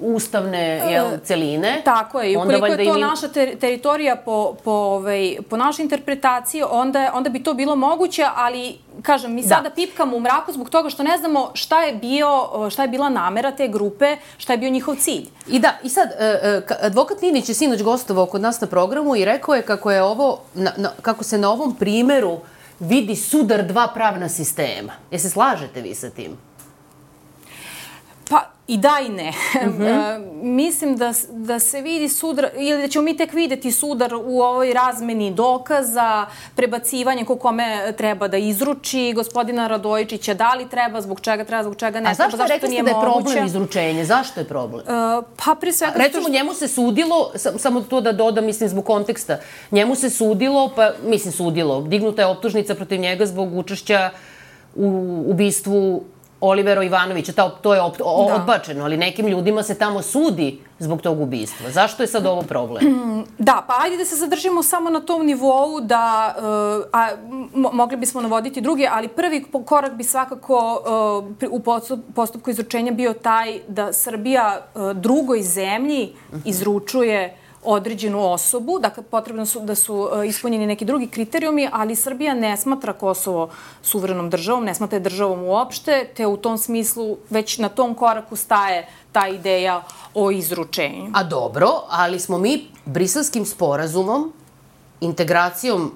ustavne 0.00 0.82
jel, 0.90 1.06
celine. 1.24 1.82
Tako 1.84 2.20
je, 2.20 2.32
i 2.32 2.36
ukoliko 2.36 2.66
je 2.66 2.84
to 2.84 2.94
mi... 2.94 3.00
naša 3.00 3.28
ter 3.28 3.58
teritorija 3.58 4.16
po, 4.16 4.54
po, 4.64 4.70
ovaj, 4.70 5.36
po 5.50 5.56
našoj 5.56 5.82
interpretaciji, 5.82 6.62
onda, 6.70 7.10
onda 7.14 7.30
bi 7.30 7.42
to 7.42 7.54
bilo 7.54 7.76
moguće, 7.76 8.26
ali 8.36 8.78
kažem, 9.02 9.34
mi 9.34 9.42
da. 9.42 9.48
sada 9.48 9.70
pipkamo 9.70 10.16
u 10.16 10.20
mraku 10.20 10.52
zbog 10.52 10.70
toga 10.70 10.90
što 10.90 11.02
ne 11.02 11.18
znamo 11.18 11.50
šta 11.54 11.82
je, 11.82 11.94
bio, 11.94 12.48
šta 12.70 12.82
je 12.82 12.88
bila 12.88 13.08
namera 13.08 13.50
te 13.50 13.68
grupe, 13.68 14.16
šta 14.38 14.52
je 14.52 14.58
bio 14.58 14.70
njihov 14.70 14.96
cilj. 14.96 15.26
I 15.48 15.58
da, 15.58 15.72
i 15.82 15.88
sad, 15.88 16.08
e, 16.18 16.24
e, 16.24 16.62
advokat 16.80 17.22
Ninić 17.22 17.48
je 17.48 17.54
sinoć 17.54 17.82
gostovao 17.82 18.26
kod 18.26 18.40
nas 18.40 18.60
na 18.60 18.66
programu 18.66 19.16
i 19.16 19.24
rekao 19.24 19.54
je 19.54 19.62
kako 19.62 19.90
je 19.90 20.02
ovo, 20.02 20.38
na, 20.54 20.72
na, 20.76 20.90
kako 21.02 21.24
se 21.24 21.38
na 21.38 21.50
ovom 21.50 21.76
primeru 21.76 22.38
vidi 22.82 23.16
sudar 23.16 23.62
dva 23.66 23.88
pravna 23.94 24.28
sistema. 24.28 24.92
Je 25.10 25.18
se 25.18 25.30
slažete 25.30 25.82
vi 25.82 25.94
sa 25.94 26.10
tim? 26.10 26.36
Pa, 28.30 28.50
I 28.72 28.76
da 28.76 28.98
i 29.06 29.08
ne. 29.08 29.32
Mm 29.62 29.78
-hmm. 29.78 30.42
Mislim 30.42 30.96
da, 30.96 31.12
da 31.30 31.58
se 31.58 31.80
vidi 31.80 32.08
sudar, 32.08 32.48
ili 32.56 32.82
da 32.82 32.88
ćemo 32.88 33.04
mi 33.04 33.16
tek 33.16 33.32
videti 33.32 33.72
sudar 33.72 34.14
u 34.14 34.40
ovoj 34.40 34.72
razmeni 34.72 35.30
dokaza, 35.30 36.26
prebacivanje 36.56 37.24
ko 37.24 37.36
kome 37.36 37.92
treba 37.96 38.28
da 38.28 38.36
izruči 38.36 39.12
gospodina 39.14 39.66
Radojičića, 39.66 40.34
da 40.34 40.54
li 40.54 40.68
treba, 40.68 41.00
zbog 41.00 41.20
čega 41.20 41.44
treba, 41.44 41.62
zbog 41.62 41.76
čega 41.76 42.00
ne 42.00 42.10
A 42.10 42.14
zašto, 42.14 42.36
treba, 42.36 42.42
zašto 42.42 42.54
rekli 42.54 42.68
ste 42.68 42.82
da 42.82 42.90
je 42.90 42.94
problem 43.02 43.24
moguće? 43.24 43.46
izručenje? 43.46 44.04
Zašto 44.04 44.40
je 44.40 44.44
problem? 44.44 44.80
Uh, 44.86 45.24
pa 45.44 45.54
pri 45.60 45.72
svega... 45.72 45.92
A, 45.96 45.98
recimo, 45.98 46.22
što... 46.22 46.32
njemu 46.32 46.54
se 46.54 46.68
sudilo, 46.68 47.32
samo 47.36 47.80
to 47.80 48.00
da 48.00 48.12
dodam, 48.12 48.44
mislim, 48.44 48.68
zbog 48.68 48.84
konteksta, 48.84 49.38
njemu 49.70 49.94
se 49.94 50.10
sudilo, 50.10 50.72
pa, 50.76 50.90
mislim, 51.04 51.32
sudilo, 51.32 51.82
dignuta 51.82 52.22
je 52.22 52.26
optužnica 52.26 52.74
protiv 52.74 53.00
njega 53.00 53.26
zbog 53.26 53.58
učešća 53.58 54.10
u 54.74 55.24
ubistvu 55.26 56.04
Olivero 56.44 56.82
Ivanovića, 56.82 57.32
to, 57.32 57.48
to 57.48 57.74
je 57.74 57.80
op, 57.80 57.96
o, 58.00 58.28
da. 58.28 58.34
odbačeno, 58.34 58.84
ali 58.84 58.96
nekim 58.96 59.26
ljudima 59.26 59.62
se 59.62 59.78
tamo 59.78 60.02
sudi 60.02 60.60
zbog 60.78 61.02
tog 61.02 61.20
ubistva. 61.20 61.70
Zašto 61.70 62.02
je 62.02 62.06
sad 62.06 62.26
ovo 62.26 62.42
problem? 62.42 62.82
Da, 63.38 63.64
pa 63.66 63.74
ajde 63.80 63.96
da 63.96 64.04
se 64.04 64.16
zadržimo 64.16 64.62
samo 64.62 64.90
na 64.90 65.00
tom 65.00 65.26
nivou 65.26 65.80
da, 65.80 66.34
uh, 66.36 66.84
a 66.92 67.08
mogli 67.72 67.96
bismo 67.96 68.20
navoditi 68.20 68.60
druge, 68.60 68.88
ali 68.92 69.08
prvi 69.08 69.44
korak 69.64 69.92
bi 69.92 70.04
svakako 70.04 70.82
uh, 71.50 71.50
u 71.50 71.60
postupku 72.14 72.50
izručenja 72.50 72.92
bio 72.92 73.12
taj 73.12 73.60
da 73.68 73.92
Srbija 73.92 74.66
uh, 74.74 74.90
drugoj 74.92 75.42
zemlji 75.42 76.12
izručuje 76.44 77.36
određenu 77.64 78.32
osobu, 78.32 78.78
dakle 78.78 79.02
potrebno 79.02 79.46
su 79.46 79.60
da 79.60 79.74
su 79.74 79.94
uh, 79.94 80.26
ispunjeni 80.26 80.66
neki 80.66 80.84
drugi 80.84 81.06
kriterijumi, 81.06 81.68
ali 81.72 81.96
Srbija 81.96 82.34
ne 82.34 82.56
smatra 82.56 82.92
Kosovo 82.92 83.50
suverenom 83.82 84.30
državom, 84.30 84.64
ne 84.64 84.74
smatra 84.74 84.96
je 84.96 85.00
državom 85.00 85.42
uopšte, 85.42 86.10
te 86.16 86.26
u 86.26 86.36
tom 86.36 86.58
smislu 86.58 87.16
već 87.30 87.58
na 87.58 87.68
tom 87.68 87.94
koraku 87.94 88.36
staje 88.36 88.88
ta 89.12 89.28
ideja 89.28 89.82
o 90.14 90.30
izručenju. 90.30 91.10
A 91.14 91.22
dobro, 91.22 91.68
ali 91.88 92.20
smo 92.20 92.38
mi 92.38 92.66
briselskim 92.84 93.46
sporazumom, 93.46 94.32
integracijom 95.00 95.92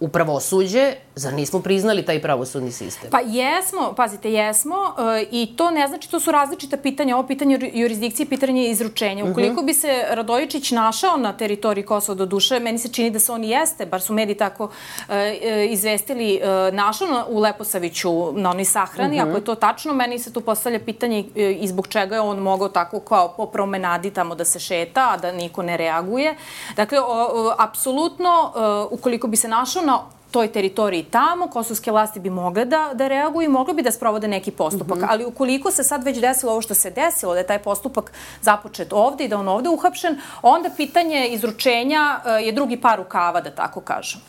u 0.00 0.08
pravosuđe, 0.08 0.94
zar 1.18 1.32
nismo 1.34 1.60
priznali 1.60 2.04
taj 2.04 2.22
pravosudni 2.22 2.72
sistem? 2.72 3.10
Pa 3.10 3.20
jesmo, 3.20 3.92
pazite, 3.96 4.32
jesmo 4.32 4.76
e, 4.76 5.24
i 5.30 5.56
to 5.56 5.70
ne 5.70 5.88
znači, 5.88 6.10
to 6.10 6.20
su 6.20 6.32
različita 6.32 6.76
pitanja, 6.76 7.16
ovo 7.16 7.28
pitanje 7.28 7.70
jurisdikcije 7.72 8.24
i 8.24 8.28
pitanje 8.28 8.70
izručenja. 8.70 9.24
Mhm. 9.24 9.32
Ukoliko 9.32 9.62
bi 9.62 9.74
se 9.74 10.04
Radojičić 10.10 10.70
našao 10.70 11.16
na 11.16 11.32
teritoriji 11.32 11.84
Kosova 11.86 12.16
do 12.16 12.26
duše, 12.26 12.60
meni 12.60 12.78
se 12.78 12.88
čini 12.88 13.10
da 13.10 13.18
se 13.18 13.32
on 13.32 13.44
jeste, 13.44 13.86
bar 13.86 14.00
su 14.00 14.14
mediji 14.14 14.36
tako 14.36 14.70
e, 15.08 15.14
e, 15.42 15.66
izvestili, 15.66 16.40
našao 16.72 17.08
u 17.28 17.38
Leposaviću 17.40 18.32
na 18.32 18.50
onoj 18.50 18.64
sahrani, 18.64 19.16
uh. 19.16 19.22
-huh. 19.22 19.28
ako 19.28 19.38
je 19.38 19.44
to 19.44 19.54
tačno, 19.54 19.94
meni 19.94 20.18
se 20.18 20.32
tu 20.32 20.40
postavlja 20.40 20.80
pitanje 20.80 21.24
i 21.34 21.68
zbog 21.68 21.88
čega 21.88 22.14
je 22.14 22.20
on 22.20 22.38
mogao 22.38 22.68
tako 22.68 23.00
kao 23.00 23.28
po 23.36 23.46
promenadi 23.46 24.10
tamo 24.10 24.34
da 24.34 24.44
se 24.44 24.58
šeta, 24.58 25.10
a 25.12 25.16
da 25.16 25.32
niko 25.32 25.62
ne 25.62 25.76
reaguje. 25.76 26.36
Dakle, 26.76 27.00
o, 27.00 27.04
o, 27.04 27.54
apsolutno, 27.58 28.52
ukoliko 28.90 29.26
bi 29.26 29.36
se 29.36 29.48
našao 29.48 29.82
na 29.82 29.98
toj 30.30 30.48
teritoriji 30.52 31.02
tamo, 31.02 31.46
kosovske 31.46 31.90
vlasti 31.90 32.20
bi 32.20 32.30
mogle 32.30 32.64
da, 32.64 32.90
da 32.94 33.08
reaguju 33.08 33.44
i 33.44 33.48
mogle 33.48 33.74
bi 33.74 33.82
da 33.82 33.92
sprovode 33.92 34.28
neki 34.28 34.50
postupak. 34.50 34.98
Mm 34.98 35.00
-hmm. 35.00 35.10
Ali 35.10 35.24
ukoliko 35.24 35.70
se 35.70 35.84
sad 35.84 36.04
već 36.04 36.20
desilo 36.20 36.52
ovo 36.52 36.62
što 36.62 36.74
se 36.74 36.90
desilo, 36.90 37.32
da 37.32 37.38
je 37.38 37.46
taj 37.46 37.58
postupak 37.58 38.12
započet 38.40 38.92
ovde 38.92 39.24
i 39.24 39.28
da 39.28 39.38
on 39.38 39.48
ovde 39.48 39.68
uhapšen, 39.68 40.20
onda 40.42 40.70
pitanje 40.76 41.28
izručenja 41.28 42.20
uh, 42.24 42.46
je 42.46 42.52
drugi 42.52 42.80
par 42.80 42.98
rukava, 42.98 43.40
da 43.40 43.50
tako 43.50 43.80
kažem. 43.80 44.20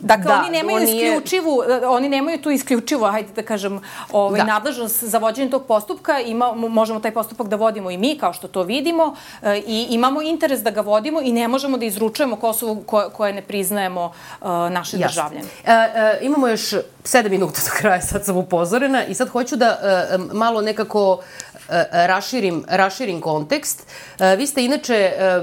Dakle, 0.00 0.24
da, 0.24 0.38
oni 0.38 0.50
nemaju 0.50 0.76
on 0.76 0.82
isključivu, 0.82 1.62
je... 1.62 1.86
oni 1.86 2.08
nemaju 2.08 2.42
tu 2.42 2.50
isključivo, 2.50 3.10
hajde 3.10 3.28
da 3.36 3.42
kažem, 3.42 3.80
ovaj, 4.12 4.40
da. 4.40 4.46
nadležnost 4.46 5.04
za 5.04 5.18
vođenje 5.18 5.50
tog 5.50 5.66
postupka. 5.66 6.20
Ima, 6.20 6.52
možemo 6.54 7.00
taj 7.00 7.10
postupak 7.10 7.48
da 7.48 7.56
vodimo 7.56 7.90
i 7.90 7.98
mi, 7.98 8.18
kao 8.18 8.32
što 8.32 8.48
to 8.48 8.62
vidimo, 8.62 9.16
e, 9.42 9.62
i 9.66 9.86
imamo 9.90 10.22
interes 10.22 10.60
da 10.60 10.70
ga 10.70 10.80
vodimo 10.80 11.20
i 11.22 11.32
ne 11.32 11.48
možemo 11.48 11.78
da 11.78 11.84
izručujemo 11.84 12.36
Kosovo 12.36 12.82
koje, 12.86 13.10
koje 13.10 13.32
ne 13.32 13.42
priznajemo 13.42 14.04
uh, 14.40 14.46
naše 14.48 14.96
Jasne. 14.96 15.06
državljane. 15.06 15.48
E, 15.64 15.72
e, 15.72 16.18
imamo 16.22 16.48
još 16.48 16.74
sedam 17.04 17.30
minuta 17.30 17.60
do 17.64 17.70
kraja, 17.78 18.00
sad 18.00 18.24
sam 18.24 18.36
upozorena 18.36 19.04
i 19.04 19.14
sad 19.14 19.28
hoću 19.28 19.56
da 19.56 19.66
e, 19.66 20.18
malo 20.32 20.60
nekako 20.60 21.18
e, 21.20 21.43
raširim, 21.90 22.64
raširim 22.68 23.20
kontekst. 23.20 23.86
E, 24.18 24.36
vi 24.36 24.46
ste 24.46 24.64
inače 24.64 24.94
e, 24.94 25.24
e, 25.24 25.42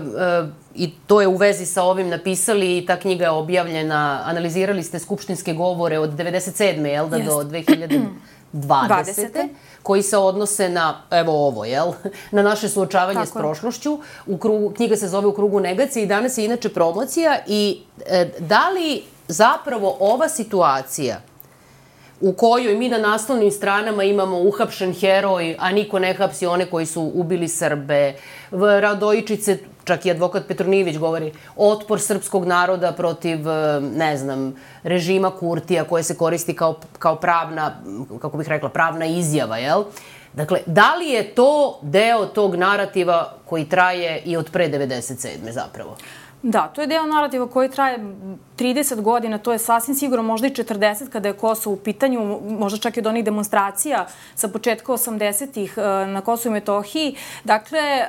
i 0.75 0.92
to 1.08 1.22
je 1.22 1.28
u 1.28 1.36
vezi 1.36 1.66
sa 1.66 1.84
ovim 1.84 2.10
napisali 2.10 2.78
i 2.78 2.86
ta 2.86 3.00
knjiga 3.00 3.25
je 3.25 3.30
objavljena, 3.30 4.22
analizirali 4.25 4.84
ste 4.84 5.00
skupštinske 5.00 5.54
govore 5.54 6.00
od 6.00 6.10
97. 6.10 6.86
jel 6.86 7.10
da, 7.10 7.20
do 7.20 7.32
2020. 7.32 8.06
20. 8.54 9.48
koji 9.84 10.04
se 10.04 10.18
odnose 10.18 10.70
na, 10.70 11.01
evo 11.12 11.48
ovo, 11.48 11.66
jel, 11.66 11.94
na 12.32 12.42
naše 12.42 12.70
suočavanje 12.70 13.20
Tako 13.20 13.28
s 13.28 13.34
prošlošću. 13.34 14.00
U 14.25 14.38
krugu, 14.38 14.70
knjiga 14.70 14.96
se 14.96 15.08
zove 15.08 15.28
U 15.28 15.34
krugu 15.34 15.60
negacije 15.60 16.04
i 16.04 16.08
danas 16.08 16.38
je 16.38 16.46
inače 16.46 16.70
promocija 16.70 17.40
i 17.48 17.82
e, 18.06 18.30
da 18.40 18.70
li 18.70 19.04
zapravo 19.28 19.98
ova 20.00 20.30
situacija 20.30 21.22
u 22.22 22.34
kojoj 22.34 22.75
mi 22.75 22.90
na 22.90 22.98
naslovnim 22.98 23.51
stranama 23.51 24.04
imamo 24.04 24.40
uhapšen 24.40 24.94
heroj, 24.94 25.56
a 25.60 25.72
niko 25.72 26.00
ne 26.00 26.13
hapsi 26.13 26.46
one 26.46 26.66
koji 26.66 26.86
su 26.86 27.12
ubili 27.13 27.48
Srbe. 27.48 28.13
Radojičice 28.51 29.58
čak 29.84 30.06
i 30.06 30.12
advokat 30.12 30.48
Petronijević 30.48 30.98
govori, 30.98 31.34
otpor 31.56 32.01
srpskog 32.01 32.46
naroda 32.46 32.92
protiv, 32.92 33.50
e, 33.50 33.82
ne 33.82 34.18
znam, 34.18 34.56
režima 34.84 35.32
Kurtija 35.32 35.84
koje 35.84 36.04
se 36.04 36.18
koristi 36.18 36.56
kao, 36.56 36.80
kao 37.00 37.16
pravna, 37.16 37.82
kako 38.22 38.38
bih 38.38 38.48
rekla, 38.48 38.70
pravna 38.70 39.05
izjava, 39.05 39.57
jel? 39.57 39.84
Dakle, 40.34 40.60
da 40.66 40.96
li 40.96 41.10
je 41.10 41.36
to 41.36 41.79
deo 41.81 42.25
tog 42.25 42.55
narativa 42.55 43.34
koji 43.46 43.66
traje 43.66 44.22
i 44.25 44.38
od 44.38 44.51
pre 44.51 44.70
97. 44.70 45.51
zapravo? 45.51 45.98
Da, 46.44 46.68
to 46.68 46.82
je 46.82 46.88
deo 46.88 47.06
narativa 47.06 47.48
koji 47.48 47.70
traje 47.70 48.00
30 48.58 49.01
godina, 49.01 49.38
to 49.38 49.51
je 49.51 49.60
sasvim 49.60 49.96
sigurno 49.96 50.24
možda 50.24 50.48
i 50.48 50.51
40 50.51 51.10
kada 51.10 51.27
je 51.27 51.34
Kosovo 51.34 51.74
u 51.74 51.80
pitanju, 51.80 52.40
možda 52.50 52.80
čak 52.80 52.98
i 52.98 53.00
od 53.00 53.08
onih 53.08 53.25
demonstracija 53.25 54.08
sa 54.36 54.48
početka 54.48 54.94
80-ih 54.94 55.77
e, 55.77 55.82
na 56.08 56.22
Kosovo 56.22 56.51
i 56.51 56.54
Metohiji. 56.54 57.16
Dakle, 57.44 57.80
e, 57.80 58.08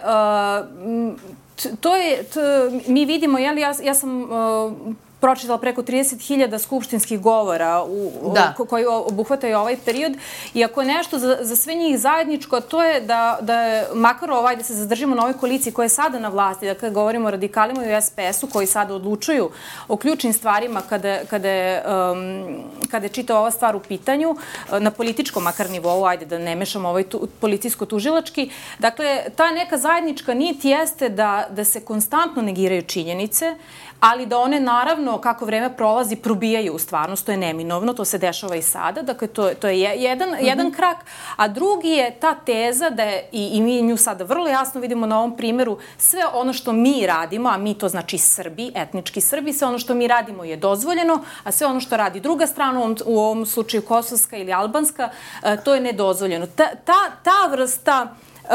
to 1.80 1.96
je, 1.96 2.24
to, 2.24 2.40
mi 2.86 3.04
vidimo, 3.04 3.38
jel, 3.38 3.58
ja, 3.58 3.74
ja 3.82 3.94
sam 3.94 4.22
uh, 4.22 4.72
pročitala 5.22 5.58
preko 5.58 5.82
30.000 5.82 6.58
skupštinskih 6.58 7.20
govora 7.20 7.84
u, 7.84 8.32
da. 8.34 8.54
ko, 8.56 8.64
koji 8.64 8.86
obuhvataju 8.86 9.58
ovaj 9.58 9.76
period. 9.84 10.12
I 10.54 10.64
ako 10.64 10.80
je 10.80 10.86
nešto 10.86 11.18
za, 11.18 11.38
za 11.40 11.56
sve 11.56 11.74
njih 11.74 11.98
zajedničko, 11.98 12.60
to 12.60 12.82
je 12.82 13.00
da, 13.00 13.38
da 13.40 13.62
je, 13.62 13.86
makar 13.94 14.30
ovaj, 14.30 14.56
da 14.56 14.62
se 14.62 14.74
zadržimo 14.74 15.14
na 15.14 15.22
ovoj 15.22 15.38
koaliciji 15.38 15.72
koja 15.72 15.84
je 15.84 15.88
sada 15.88 16.18
na 16.18 16.28
vlasti, 16.28 16.66
dakle 16.66 16.90
govorimo 16.90 17.28
o 17.28 17.30
radikalima 17.30 17.86
i 17.86 17.94
o 17.94 18.00
SPS-u 18.00 18.46
koji 18.46 18.66
sada 18.66 18.94
odlučuju 18.94 19.50
o 19.88 19.96
ključnim 19.96 20.32
stvarima 20.32 20.82
kada, 20.88 21.18
kada, 21.30 21.48
je, 21.48 21.82
um, 21.86 22.64
kada 22.90 23.06
je 23.06 23.10
čita 23.10 23.38
ova 23.38 23.50
stvar 23.50 23.76
u 23.76 23.80
pitanju, 23.80 24.36
na 24.78 24.90
političkom 24.90 25.42
makar 25.42 25.70
nivou, 25.70 26.04
ajde 26.04 26.26
da 26.26 26.38
ne 26.38 26.54
mešamo 26.54 26.88
ovaj 26.88 27.04
tu, 27.04 27.28
policijsko-tužilački. 27.40 28.50
Dakle, 28.78 29.22
ta 29.36 29.50
neka 29.50 29.78
zajednička 29.78 30.34
nit 30.34 30.64
jeste 30.64 31.08
da, 31.08 31.46
da 31.50 31.64
se 31.64 31.80
konstantno 31.80 32.42
negiraju 32.42 32.82
činjenice, 32.82 33.54
ali 34.02 34.26
da 34.26 34.38
one 34.38 34.60
naravno 34.60 35.18
kako 35.18 35.44
vreme 35.44 35.76
prolazi 35.76 36.16
probijaju 36.16 36.74
u 36.74 36.78
stvarnost, 36.78 37.26
to 37.26 37.32
je 37.32 37.38
neminovno, 37.38 37.92
to 37.92 38.04
se 38.04 38.18
dešava 38.18 38.56
i 38.56 38.62
sada, 38.62 39.02
dakle 39.02 39.28
to, 39.28 39.54
to 39.54 39.68
je 39.68 39.78
jedan, 39.78 40.28
mm 40.28 40.32
-hmm. 40.32 40.46
jedan 40.46 40.72
krak, 40.72 40.96
a 41.36 41.48
drugi 41.48 41.88
je 41.88 42.10
ta 42.20 42.34
teza 42.34 42.90
da 42.90 43.02
je, 43.02 43.28
i, 43.32 43.46
i 43.46 43.60
mi 43.60 43.82
nju 43.82 43.96
sada 43.96 44.24
vrlo 44.24 44.48
jasno 44.48 44.80
vidimo 44.80 45.06
na 45.06 45.18
ovom 45.18 45.36
primeru, 45.36 45.78
sve 45.98 46.20
ono 46.34 46.52
što 46.52 46.72
mi 46.72 47.06
radimo, 47.06 47.48
a 47.48 47.56
mi 47.56 47.74
to 47.74 47.88
znači 47.88 48.18
Srbi, 48.18 48.72
etnički 48.74 49.20
Srbi, 49.20 49.52
sve 49.52 49.68
ono 49.68 49.78
što 49.78 49.94
mi 49.94 50.08
radimo 50.08 50.44
je 50.44 50.56
dozvoljeno, 50.56 51.24
a 51.44 51.52
sve 51.52 51.66
ono 51.66 51.80
što 51.80 51.96
radi 51.96 52.20
druga 52.20 52.46
strana, 52.46 52.80
u 52.80 52.82
ovom, 52.82 52.96
u 53.04 53.20
ovom 53.20 53.46
slučaju 53.46 53.82
kosovska 53.82 54.36
ili 54.36 54.52
albanska, 54.52 55.08
uh, 55.42 55.64
to 55.64 55.74
je 55.74 55.80
nedozvoljeno. 55.80 56.46
Ta, 56.46 56.68
ta, 56.84 57.10
ta 57.22 57.46
vrsta 57.50 58.02
uh, 58.42 58.50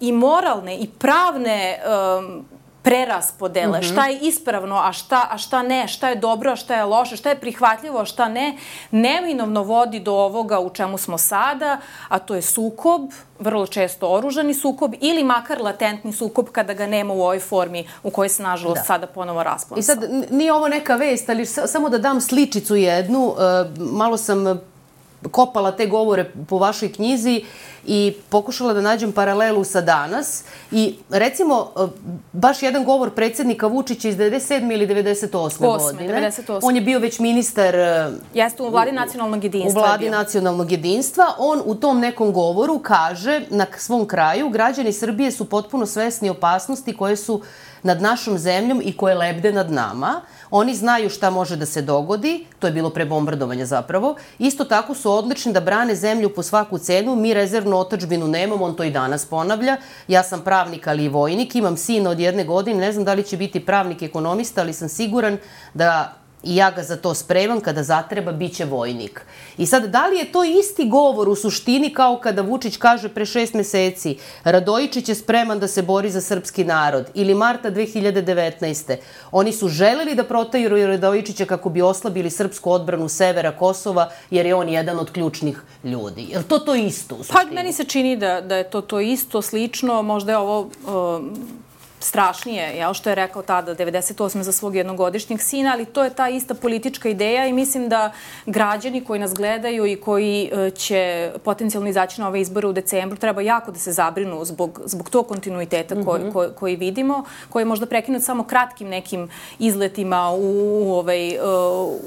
i 0.00 0.12
moralne 0.12 0.76
i 0.76 0.88
pravne 0.98 1.78
um, 2.18 2.44
preraspodele, 2.82 3.78
mm 3.78 3.82
-hmm. 3.82 3.92
šta 3.92 4.06
je 4.06 4.18
ispravno, 4.18 4.76
a 4.76 4.92
šta, 4.92 5.28
a 5.30 5.38
šta 5.38 5.62
ne, 5.62 5.88
šta 5.88 6.08
je 6.08 6.16
dobro, 6.16 6.52
a 6.52 6.56
šta 6.56 6.74
je 6.74 6.84
loše, 6.84 7.16
šta 7.16 7.28
je 7.28 7.40
prihvatljivo, 7.40 8.00
a 8.00 8.04
šta 8.04 8.28
ne, 8.28 8.56
neminovno 8.90 9.62
vodi 9.62 10.00
do 10.00 10.12
ovoga 10.12 10.60
u 10.60 10.70
čemu 10.70 10.98
smo 10.98 11.18
sada, 11.18 11.78
a 12.08 12.18
to 12.18 12.34
je 12.34 12.42
sukob, 12.42 13.10
vrlo 13.38 13.66
često 13.66 14.08
oružani 14.08 14.54
sukob 14.54 14.94
ili 15.00 15.24
makar 15.24 15.60
latentni 15.60 16.12
sukob 16.12 16.48
kada 16.52 16.74
ga 16.74 16.86
nema 16.86 17.14
u 17.14 17.20
ovoj 17.20 17.40
formi 17.40 17.88
u 18.02 18.10
kojoj 18.10 18.28
se 18.28 18.42
nažalost 18.42 18.80
da. 18.80 18.84
sada 18.84 19.06
ponovo 19.06 19.42
rasponsa. 19.42 19.80
I 19.80 19.82
sad, 19.82 20.10
nije 20.30 20.52
ovo 20.52 20.68
neka 20.68 20.96
vest, 20.96 21.30
ali 21.30 21.46
samo 21.46 21.88
da 21.88 21.98
dam 21.98 22.20
sličicu 22.20 22.76
jednu, 22.76 23.26
uh, 23.26 23.36
malo 23.92 24.16
sam 24.16 24.60
kopala 25.30 25.72
te 25.72 25.86
govore 25.86 26.30
po 26.48 26.58
vašoj 26.58 26.92
knjizi 26.92 27.44
i 27.86 28.14
pokušala 28.28 28.72
da 28.72 28.80
nađem 28.80 29.12
paralelu 29.12 29.64
sa 29.64 29.80
danas 29.80 30.44
i 30.72 30.94
recimo 31.10 31.72
e, 31.76 31.86
baš 32.32 32.62
jedan 32.62 32.84
govor 32.84 33.10
predsednika 33.10 33.66
Vučića 33.66 34.08
iz 34.08 34.16
97. 34.16 34.72
ili 34.72 34.86
98. 34.86 35.30
8, 35.32 35.78
godine. 35.78 36.32
98. 36.46 36.58
On 36.62 36.76
je 36.76 36.82
bio 36.82 36.98
već 36.98 37.18
ministar 37.18 37.74
e, 37.74 38.10
Jeste 38.34 38.62
u 38.62 38.70
vladi 38.70 38.92
nacionalnog 38.92 39.44
jedinstva. 39.44 39.80
U 39.80 39.84
vladi 39.84 40.10
nacionalnog 40.10 40.72
jedinstva. 40.72 41.24
On 41.38 41.62
u 41.64 41.74
tom 41.74 42.00
nekom 42.00 42.32
govoru 42.32 42.78
kaže 42.78 43.42
na 43.50 43.66
svom 43.78 44.06
kraju 44.06 44.48
građani 44.48 44.92
Srbije 44.92 45.30
su 45.30 45.44
potpuno 45.44 45.86
svesni 45.86 46.30
opasnosti 46.30 46.96
koje 46.96 47.16
su 47.16 47.42
nad 47.82 48.02
našom 48.02 48.38
zemljom 48.38 48.82
i 48.84 48.96
koje 48.96 49.14
lebde 49.14 49.52
nad 49.52 49.72
nama. 49.72 50.20
Oni 50.50 50.74
znaju 50.74 51.10
šta 51.10 51.30
može 51.30 51.56
da 51.56 51.66
se 51.66 51.82
dogodi, 51.82 52.46
to 52.58 52.66
je 52.66 52.72
bilo 52.72 52.90
pre 52.90 53.04
bombardovanja 53.04 53.66
zapravo. 53.66 54.16
Isto 54.38 54.64
tako 54.64 54.94
su 54.94 55.12
odlični 55.12 55.52
da 55.52 55.60
brane 55.60 55.94
zemlju 55.94 56.34
po 56.34 56.42
svaku 56.42 56.78
cenu. 56.78 57.16
Mi 57.16 57.34
rezervnu 57.34 57.78
otačbinu 57.78 58.28
nemamo, 58.28 58.64
on 58.64 58.76
to 58.76 58.84
i 58.84 58.90
danas 58.90 59.26
ponavlja. 59.26 59.76
Ja 60.08 60.22
sam 60.22 60.40
pravnik, 60.40 60.86
ali 60.86 61.04
i 61.04 61.08
vojnik. 61.08 61.54
Imam 61.54 61.76
sina 61.76 62.10
od 62.10 62.20
jedne 62.20 62.44
godine, 62.44 62.80
ne 62.80 62.92
znam 62.92 63.04
da 63.04 63.14
li 63.14 63.22
će 63.22 63.36
biti 63.36 63.66
pravnik 63.66 64.02
ekonomista, 64.02 64.60
ali 64.60 64.72
sam 64.72 64.88
siguran 64.88 65.38
da 65.74 66.19
i 66.42 66.56
ja 66.56 66.70
ga 66.70 66.82
za 66.82 66.96
to 66.96 67.14
spremam, 67.14 67.60
kada 67.60 67.82
zatreba, 67.82 68.32
bit 68.32 68.56
će 68.56 68.64
vojnik. 68.64 69.20
I 69.58 69.66
sad, 69.66 69.84
da 69.84 70.06
li 70.06 70.16
je 70.16 70.32
to 70.32 70.44
isti 70.44 70.88
govor 70.88 71.28
u 71.28 71.34
suštini 71.34 71.94
kao 71.94 72.18
kada 72.18 72.42
Vučić 72.42 72.76
kaže 72.76 73.08
pre 73.08 73.26
šest 73.26 73.54
meseci 73.54 74.16
Radojičić 74.44 75.08
je 75.08 75.14
spreman 75.14 75.58
da 75.58 75.68
se 75.68 75.82
bori 75.82 76.10
za 76.10 76.20
srpski 76.20 76.64
narod 76.64 77.06
ili 77.14 77.34
marta 77.34 77.70
2019. 77.70 78.96
Oni 79.32 79.52
su 79.52 79.68
želeli 79.68 80.14
da 80.14 80.24
protaju 80.24 80.86
Radojičića 80.86 81.44
kako 81.44 81.68
bi 81.68 81.82
oslabili 81.82 82.30
srpsku 82.30 82.70
odbranu 82.70 83.08
severa 83.08 83.52
Kosova 83.56 84.10
jer 84.30 84.46
je 84.46 84.54
on 84.54 84.68
jedan 84.68 84.98
od 84.98 85.12
ključnih 85.12 85.62
ljudi. 85.84 86.26
Je 86.30 86.42
to 86.42 86.58
to 86.58 86.74
isto 86.74 87.14
u 87.14 87.18
pa, 87.18 87.24
suštini? 87.24 87.48
Pa 87.48 87.54
meni 87.54 87.72
se 87.72 87.84
čini 87.84 88.16
da, 88.16 88.40
da 88.40 88.56
je 88.56 88.70
to 88.70 88.80
to 88.80 89.00
isto, 89.00 89.42
slično, 89.42 90.02
možda 90.02 90.32
je 90.32 90.38
ovo 90.38 90.60
um, 90.60 91.60
strašnije, 92.00 92.76
jel, 92.76 92.94
što 92.94 93.08
je 93.08 93.14
rekao 93.14 93.42
tada 93.42 93.74
98. 93.74 94.40
za 94.40 94.52
svog 94.52 94.76
jednogodišnjeg 94.76 95.40
sina, 95.40 95.72
ali 95.72 95.84
to 95.84 96.04
je 96.04 96.10
ta 96.10 96.28
ista 96.28 96.54
politička 96.54 97.08
ideja 97.08 97.46
i 97.46 97.52
mislim 97.52 97.88
da 97.88 98.12
građani 98.46 99.04
koji 99.04 99.20
nas 99.20 99.34
gledaju 99.34 99.86
i 99.86 99.96
koji 99.96 100.50
e, 100.52 100.70
će 100.70 101.32
potencijalno 101.44 101.88
izaći 101.88 102.20
na 102.20 102.28
ove 102.28 102.40
izbore 102.40 102.66
u 102.66 102.72
decembru 102.72 103.18
treba 103.18 103.42
jako 103.42 103.70
da 103.70 103.78
se 103.78 103.92
zabrinu 103.92 104.44
zbog, 104.44 104.80
zbog 104.84 105.10
tog 105.10 105.28
kontinuiteta 105.28 105.94
ko, 105.94 106.00
mm 106.00 106.22
-hmm. 106.22 106.32
ko, 106.32 106.48
koji 106.58 106.76
vidimo, 106.76 107.24
koji 107.48 107.60
je 107.60 107.64
možda 107.64 107.86
prekinut 107.86 108.22
samo 108.22 108.44
kratkim 108.44 108.88
nekim 108.88 109.28
izletima 109.58 110.30
u, 110.30 110.40
u, 110.84 110.92
ovaj, 110.92 111.28
e, 111.28 111.40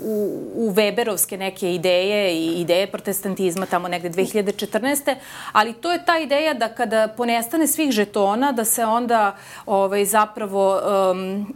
u, 0.06 0.42
u 0.56 0.72
Weberovske 0.72 1.38
neke 1.38 1.74
ideje 1.74 2.36
i 2.36 2.62
ideje 2.62 2.88
protestantizma 2.88 3.66
tamo 3.66 3.88
negde 3.88 4.10
2014. 4.10 5.16
Ali 5.52 5.74
to 5.74 5.92
je 5.92 6.06
ta 6.06 6.18
ideja 6.18 6.54
da 6.54 6.68
kada 6.70 7.08
ponestane 7.08 7.68
svih 7.68 7.92
žetona, 7.92 8.52
da 8.52 8.66
se 8.66 8.86
onda 8.86 9.36
ovaj, 9.84 10.06
zapravo 10.06 10.80
um, 11.12 11.56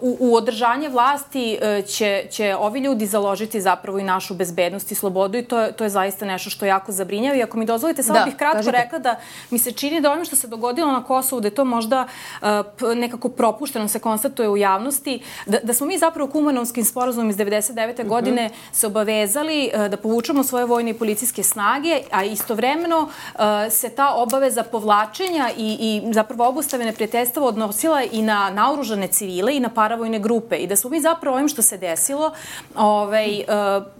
u, 0.00 0.16
u 0.20 0.36
održanje 0.36 0.88
vlasti 0.88 1.58
uh, 1.62 1.86
će, 1.86 2.26
će 2.30 2.56
ovi 2.56 2.80
ljudi 2.80 3.06
založiti 3.06 3.60
zapravo 3.60 3.98
i 3.98 4.04
našu 4.04 4.34
bezbednost 4.34 4.92
i 4.92 4.94
slobodu 4.94 5.38
i 5.38 5.44
to 5.44 5.60
je, 5.60 5.72
to 5.72 5.84
je 5.84 5.90
zaista 5.90 6.26
nešto 6.26 6.50
što 6.50 6.66
jako 6.66 6.92
zabrinjava. 6.92 7.36
I 7.36 7.42
ako 7.42 7.58
mi 7.58 7.66
dozvolite, 7.66 8.02
samo 8.02 8.18
da, 8.18 8.24
bih 8.24 8.36
kratko 8.36 8.56
kažete. 8.56 8.76
rekla 8.76 8.98
da 8.98 9.16
mi 9.50 9.58
se 9.58 9.72
čini 9.72 10.00
da 10.00 10.12
ovim 10.12 10.24
što 10.24 10.36
se 10.36 10.48
dogodilo 10.48 10.92
na 10.92 11.04
Kosovu, 11.04 11.40
da 11.40 11.48
je 11.48 11.54
to 11.54 11.64
možda 11.64 12.06
uh, 12.42 12.48
nekako 12.96 13.28
propušteno 13.28 13.88
se 13.88 13.98
konstatuje 13.98 14.48
u 14.48 14.56
javnosti, 14.56 15.22
da, 15.46 15.58
da 15.62 15.74
smo 15.74 15.86
mi 15.86 15.98
zapravo 15.98 16.30
kumanovskim 16.30 16.84
sporazumom 16.84 17.30
iz 17.30 17.36
99. 17.36 17.70
Mm 17.70 17.74
-hmm. 17.74 18.08
godine 18.08 18.50
se 18.72 18.86
obavezali 18.86 19.70
uh, 19.74 19.86
da 19.86 19.96
povučemo 19.96 20.44
svoje 20.44 20.64
vojne 20.64 20.90
i 20.90 20.94
policijske 20.94 21.42
snage, 21.42 22.00
a 22.10 22.24
istovremeno 22.24 22.98
uh, 23.00 23.40
se 23.70 23.88
ta 23.88 24.14
obaveza 24.14 24.62
povlačenja 24.62 25.50
i, 25.56 25.76
i 25.80 26.12
zapravo 26.12 26.48
obustave 26.48 26.84
neprijateljstva 26.84 27.29
predstava 27.30 27.46
odnosila 27.46 28.02
i 28.12 28.22
na 28.22 28.50
naoružane 28.50 29.08
civile 29.08 29.56
i 29.56 29.60
na 29.60 29.68
paravojne 29.68 30.18
grupe 30.18 30.56
i 30.56 30.66
da 30.66 30.76
smo 30.76 30.90
mi 30.90 31.00
zapravo 31.00 31.36
ovim 31.36 31.48
što 31.48 31.62
se 31.62 31.78
desilo 31.78 32.32
ovaj, 32.76 33.40
e, 33.40 33.44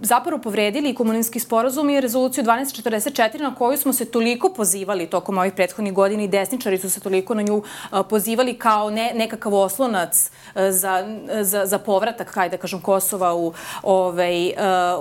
zapravo 0.01 0.41
povredili 0.41 0.95
komuninski 0.95 1.39
sporazum 1.39 1.89
i 1.89 2.01
rezoluciju 2.01 2.43
1244 2.43 3.41
na 3.41 3.55
koju 3.55 3.77
smo 3.77 3.93
se 3.93 4.05
toliko 4.05 4.49
pozivali 4.49 5.07
tokom 5.07 5.37
ovih 5.37 5.53
prethodnih 5.53 5.93
godina 5.93 6.23
i 6.23 6.27
desničari 6.27 6.77
su 6.77 6.89
se 6.89 6.99
toliko 6.99 7.33
na 7.33 7.41
nju 7.41 7.63
e, 7.63 8.03
pozivali 8.09 8.53
kao 8.53 8.89
ne, 8.89 9.11
nekakav 9.15 9.53
oslonac 9.53 10.31
e, 10.55 10.71
za, 10.71 11.05
za, 11.41 11.65
za 11.65 11.79
povratak, 11.79 12.33
kaj 12.33 12.49
da 12.49 12.57
kažem, 12.57 12.81
Kosova 12.81 13.35
u, 13.35 13.53
ovaj, 13.83 14.53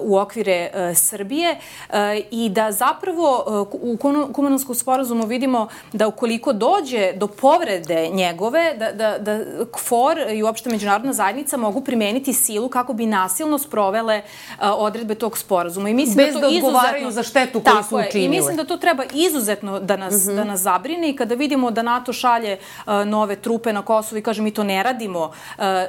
u 0.03 0.19
okvire 0.19 0.71
Srbije 0.95 1.57
i 2.31 2.49
da 2.49 2.73
zapravo 2.73 3.45
u 3.73 3.97
komunanskom 4.33 4.75
sporazumu 4.75 5.27
vidimo 5.27 5.69
da 5.93 6.09
ukoliko 6.09 6.53
dođe 6.53 7.13
do 7.13 7.27
povrede 7.27 8.11
njegove, 8.21 8.75
da, 8.79 8.93
da, 8.93 9.19
da 9.19 9.39
KFOR 9.73 10.19
i 10.33 10.43
uopšte 10.43 10.71
međunarodna 10.71 11.13
zajednica 11.13 11.57
mogu 11.57 11.81
primeniti 11.81 12.33
silu 12.33 12.69
kako 12.69 12.93
bi 12.93 13.07
nasilno 13.07 13.59
sprovele 13.59 14.23
a, 14.59 14.75
odredbe 14.75 15.15
tog 15.15 15.39
sporazuma. 15.39 15.89
I 15.89 15.95
mislim 15.95 16.17
Bez 16.17 16.35
da, 16.35 16.41
to 16.41 16.51
da 16.51 16.57
odgovaraju 16.57 17.11
za 17.11 17.23
štetu 17.23 17.61
koju 17.61 17.83
su 17.89 17.97
učinile. 17.97 18.27
I 18.27 18.29
mislim 18.29 18.57
da 18.57 18.65
to 18.65 18.77
treba 18.77 19.05
izuzetno 19.15 19.81
da 19.81 19.97
nas, 19.97 20.15
mm 20.15 20.31
-hmm. 20.31 20.37
da 20.37 20.45
nas 20.45 20.61
zabrine 20.61 21.11
i 21.11 21.17
kada 21.17 21.35
vidimo 21.35 21.71
da 21.71 21.83
NATO 21.83 22.13
šalje 22.13 22.59
a, 22.85 23.05
nove 23.05 23.37
trupe 23.37 23.73
na 23.73 23.83
Kosovo 23.83 24.19
i 24.19 24.23
kaže 24.23 24.43
mi 24.43 24.51
to 24.51 24.65
ne 24.65 24.83
radimo 24.83 25.33
a, 25.59 25.87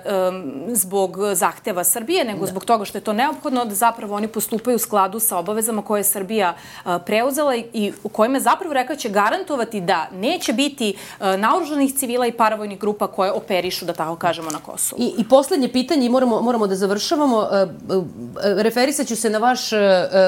zbog 0.68 1.18
zahteva 1.34 1.84
Srbije, 1.84 2.26
nego 2.26 2.40
da. 2.40 2.48
zbog 2.48 2.66
toga 2.66 2.86
što 2.86 2.98
je 2.98 3.02
to 3.02 3.14
neophodno, 3.14 3.66
da 3.66 3.76
zapravo 3.76 4.16
oni 4.16 4.28
postupaju 4.28 4.76
u 4.76 4.80
skladu 4.80 5.20
sa 5.20 5.38
obavezama 5.38 5.82
koje 5.82 6.00
je 6.00 6.04
Srbija 6.04 6.56
preuzela 7.06 7.56
i, 7.56 7.66
i 7.74 7.94
u 8.04 8.10
kojima 8.10 8.38
je 8.38 8.42
zapravo 8.42 8.74
rekao 8.74 8.96
će 8.96 9.10
garantovati 9.10 9.82
da 9.82 10.08
neće 10.12 10.54
biti 10.54 10.94
naoružanih 11.20 11.94
civila 11.94 12.21
civila 12.22 12.28
i 12.28 12.38
paravojnih 12.38 12.80
grupa 12.80 13.08
koje 13.08 13.32
operišu, 13.32 13.86
da 13.86 13.94
tako 13.94 14.16
kažemo, 14.16 14.52
na 14.52 14.60
Kosovu. 14.60 15.02
I, 15.02 15.14
i 15.18 15.24
poslednje 15.30 15.72
pitanje, 15.72 16.10
moramo, 16.10 16.42
moramo 16.42 16.68
da 16.68 16.76
završavamo, 16.76 17.48
e, 17.52 17.62
e, 17.62 18.64
referisat 18.64 19.08
ću 19.08 19.16
se 19.16 19.30
na 19.30 19.38
vaš 19.38 19.74
e, 19.74 19.78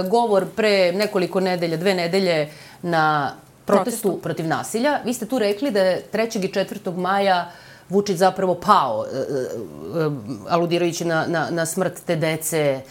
govor 0.10 0.46
pre 0.56 0.92
nekoliko 0.92 1.40
nedelja, 1.40 1.78
dve 1.78 1.94
nedelje 1.94 2.50
na 2.82 3.34
protestu, 3.66 4.02
protestu. 4.02 4.22
protiv 4.22 4.48
nasilja. 4.48 5.00
Vi 5.06 5.14
ste 5.14 5.26
tu 5.26 5.40
rekli 5.40 5.72
da 5.72 5.80
je 5.80 6.04
3. 6.14 6.46
i 6.46 6.52
4. 6.52 6.98
maja 6.98 7.52
Vučić 7.90 8.18
zapravo 8.18 8.56
pao, 8.56 9.06
aludirajući 10.50 11.06
na, 11.06 11.26
na, 11.28 11.50
na 11.52 11.66
smrt 11.66 12.00
te 12.06 12.16
dece 12.16 12.82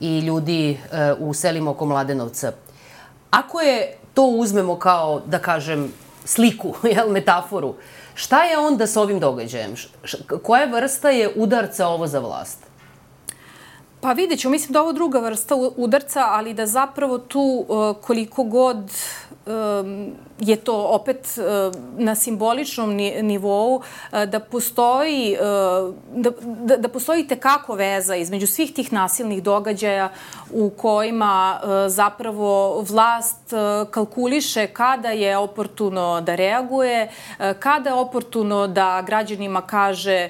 i 0.00 0.20
ljudi 0.20 0.78
u 1.18 1.34
selima 1.34 1.70
oko 1.70 1.86
Mladenovca. 1.86 2.52
Ako 3.30 3.60
je 3.60 3.98
to 4.14 4.26
uzmemo 4.26 4.78
kao, 4.78 5.20
da 5.26 5.38
kažem, 5.38 5.92
sliku, 6.24 6.74
jel, 6.94 7.10
metaforu, 7.10 7.74
Šta 8.16 8.44
je 8.44 8.58
onda 8.58 8.86
sa 8.86 9.00
ovim 9.00 9.20
događajem? 9.20 9.74
Koja 10.42 10.64
vrsta 10.64 11.10
je 11.10 11.32
udarca 11.36 11.88
ovo 11.88 12.06
za 12.06 12.18
vlast? 12.18 12.65
Pa 14.00 14.12
vidjet 14.12 14.40
ću, 14.40 14.50
mislim 14.50 14.72
da 14.72 14.82
ovo 14.82 14.92
druga 14.92 15.18
vrsta 15.18 15.54
udarca, 15.76 16.24
ali 16.28 16.54
da 16.54 16.66
zapravo 16.66 17.18
tu 17.18 17.64
uh, 17.68 17.96
koliko 18.02 18.44
god 18.44 18.90
um, 19.46 20.12
je 20.40 20.56
to 20.56 20.82
opet 20.82 21.38
uh, 21.38 21.74
na 21.98 22.14
simboličnom 22.14 22.90
nivou 23.22 23.74
uh, 23.76 23.82
da 24.24 24.40
postoji 24.40 25.36
da, 26.14 26.30
da, 26.40 26.76
da 26.76 26.88
postoji 26.88 27.26
tekako 27.26 27.74
veza 27.74 28.16
između 28.16 28.46
svih 28.46 28.74
tih 28.74 28.92
nasilnih 28.92 29.42
događaja 29.42 30.08
u 30.52 30.70
kojima 30.70 31.60
zapravo 31.88 32.80
vlast 32.80 33.52
kalkuliše 33.90 34.66
kada 34.66 35.10
je 35.10 35.36
oportuno 35.36 36.20
da 36.20 36.34
reaguje, 36.34 37.10
kada 37.58 37.90
je 37.90 37.94
oportuno 37.94 38.66
da 38.66 39.02
građanima 39.06 39.60
kaže 39.60 40.28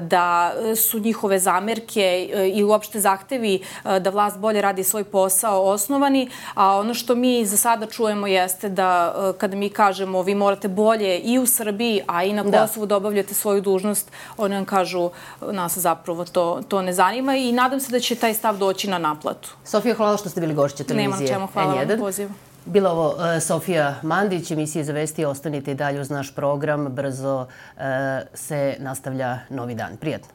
da 0.00 0.52
su 0.76 0.98
njihove 0.98 1.38
zamerke 1.38 2.28
i 2.54 2.64
uopšte 2.64 2.93
zahtevi 3.00 3.62
da 3.84 4.10
vlast 4.10 4.38
bolje 4.38 4.60
radi 4.60 4.84
svoj 4.84 5.04
posao 5.04 5.62
osnovani, 5.62 6.30
a 6.54 6.76
ono 6.76 6.94
što 6.94 7.14
mi 7.14 7.46
za 7.46 7.56
sada 7.56 7.86
čujemo 7.86 8.26
jeste 8.26 8.68
da 8.68 9.14
kada 9.38 9.56
mi 9.56 9.68
kažemo 9.70 10.22
vi 10.22 10.34
morate 10.34 10.68
bolje 10.68 11.18
i 11.18 11.38
u 11.38 11.46
Srbiji, 11.46 12.02
a 12.06 12.24
i 12.24 12.32
na 12.32 12.42
da. 12.42 12.60
Kosovu 12.60 12.86
da, 12.86 12.96
obavljate 12.96 13.34
svoju 13.34 13.60
dužnost, 13.60 14.10
oni 14.36 14.54
nam 14.54 14.64
kažu 14.64 15.10
nas 15.40 15.78
zapravo 15.78 16.24
to, 16.24 16.60
to 16.68 16.82
ne 16.82 16.92
zanima 16.92 17.36
i 17.36 17.52
nadam 17.52 17.80
se 17.80 17.92
da 17.92 18.00
će 18.00 18.14
taj 18.14 18.34
stav 18.34 18.56
doći 18.56 18.90
na 18.90 18.98
naplatu. 18.98 19.54
Sofija, 19.64 19.94
hvala 19.94 20.16
što 20.16 20.28
ste 20.28 20.40
bili 20.40 20.54
gošće 20.54 20.84
televizije 20.84 21.16
Nema 21.16 21.32
čemu, 21.32 21.46
hvala 21.46 21.74
N1. 21.74 21.88
vam 21.88 21.98
pozivu. 21.98 22.30
Bila 22.66 22.90
ovo 22.90 23.08
uh, 23.08 23.42
Sofija 23.42 23.94
Mandić, 24.02 24.50
emisije 24.50 24.84
za 24.84 24.92
vesti. 24.92 25.24
Ostanite 25.24 25.70
i 25.70 25.74
dalje 25.74 26.00
uz 26.00 26.10
naš 26.10 26.34
program. 26.34 26.88
Brzo 26.88 27.40
uh, 27.40 27.82
se 28.34 28.76
nastavlja 28.78 29.38
novi 29.50 29.74
dan. 29.74 29.96
Prijetno. 29.96 30.33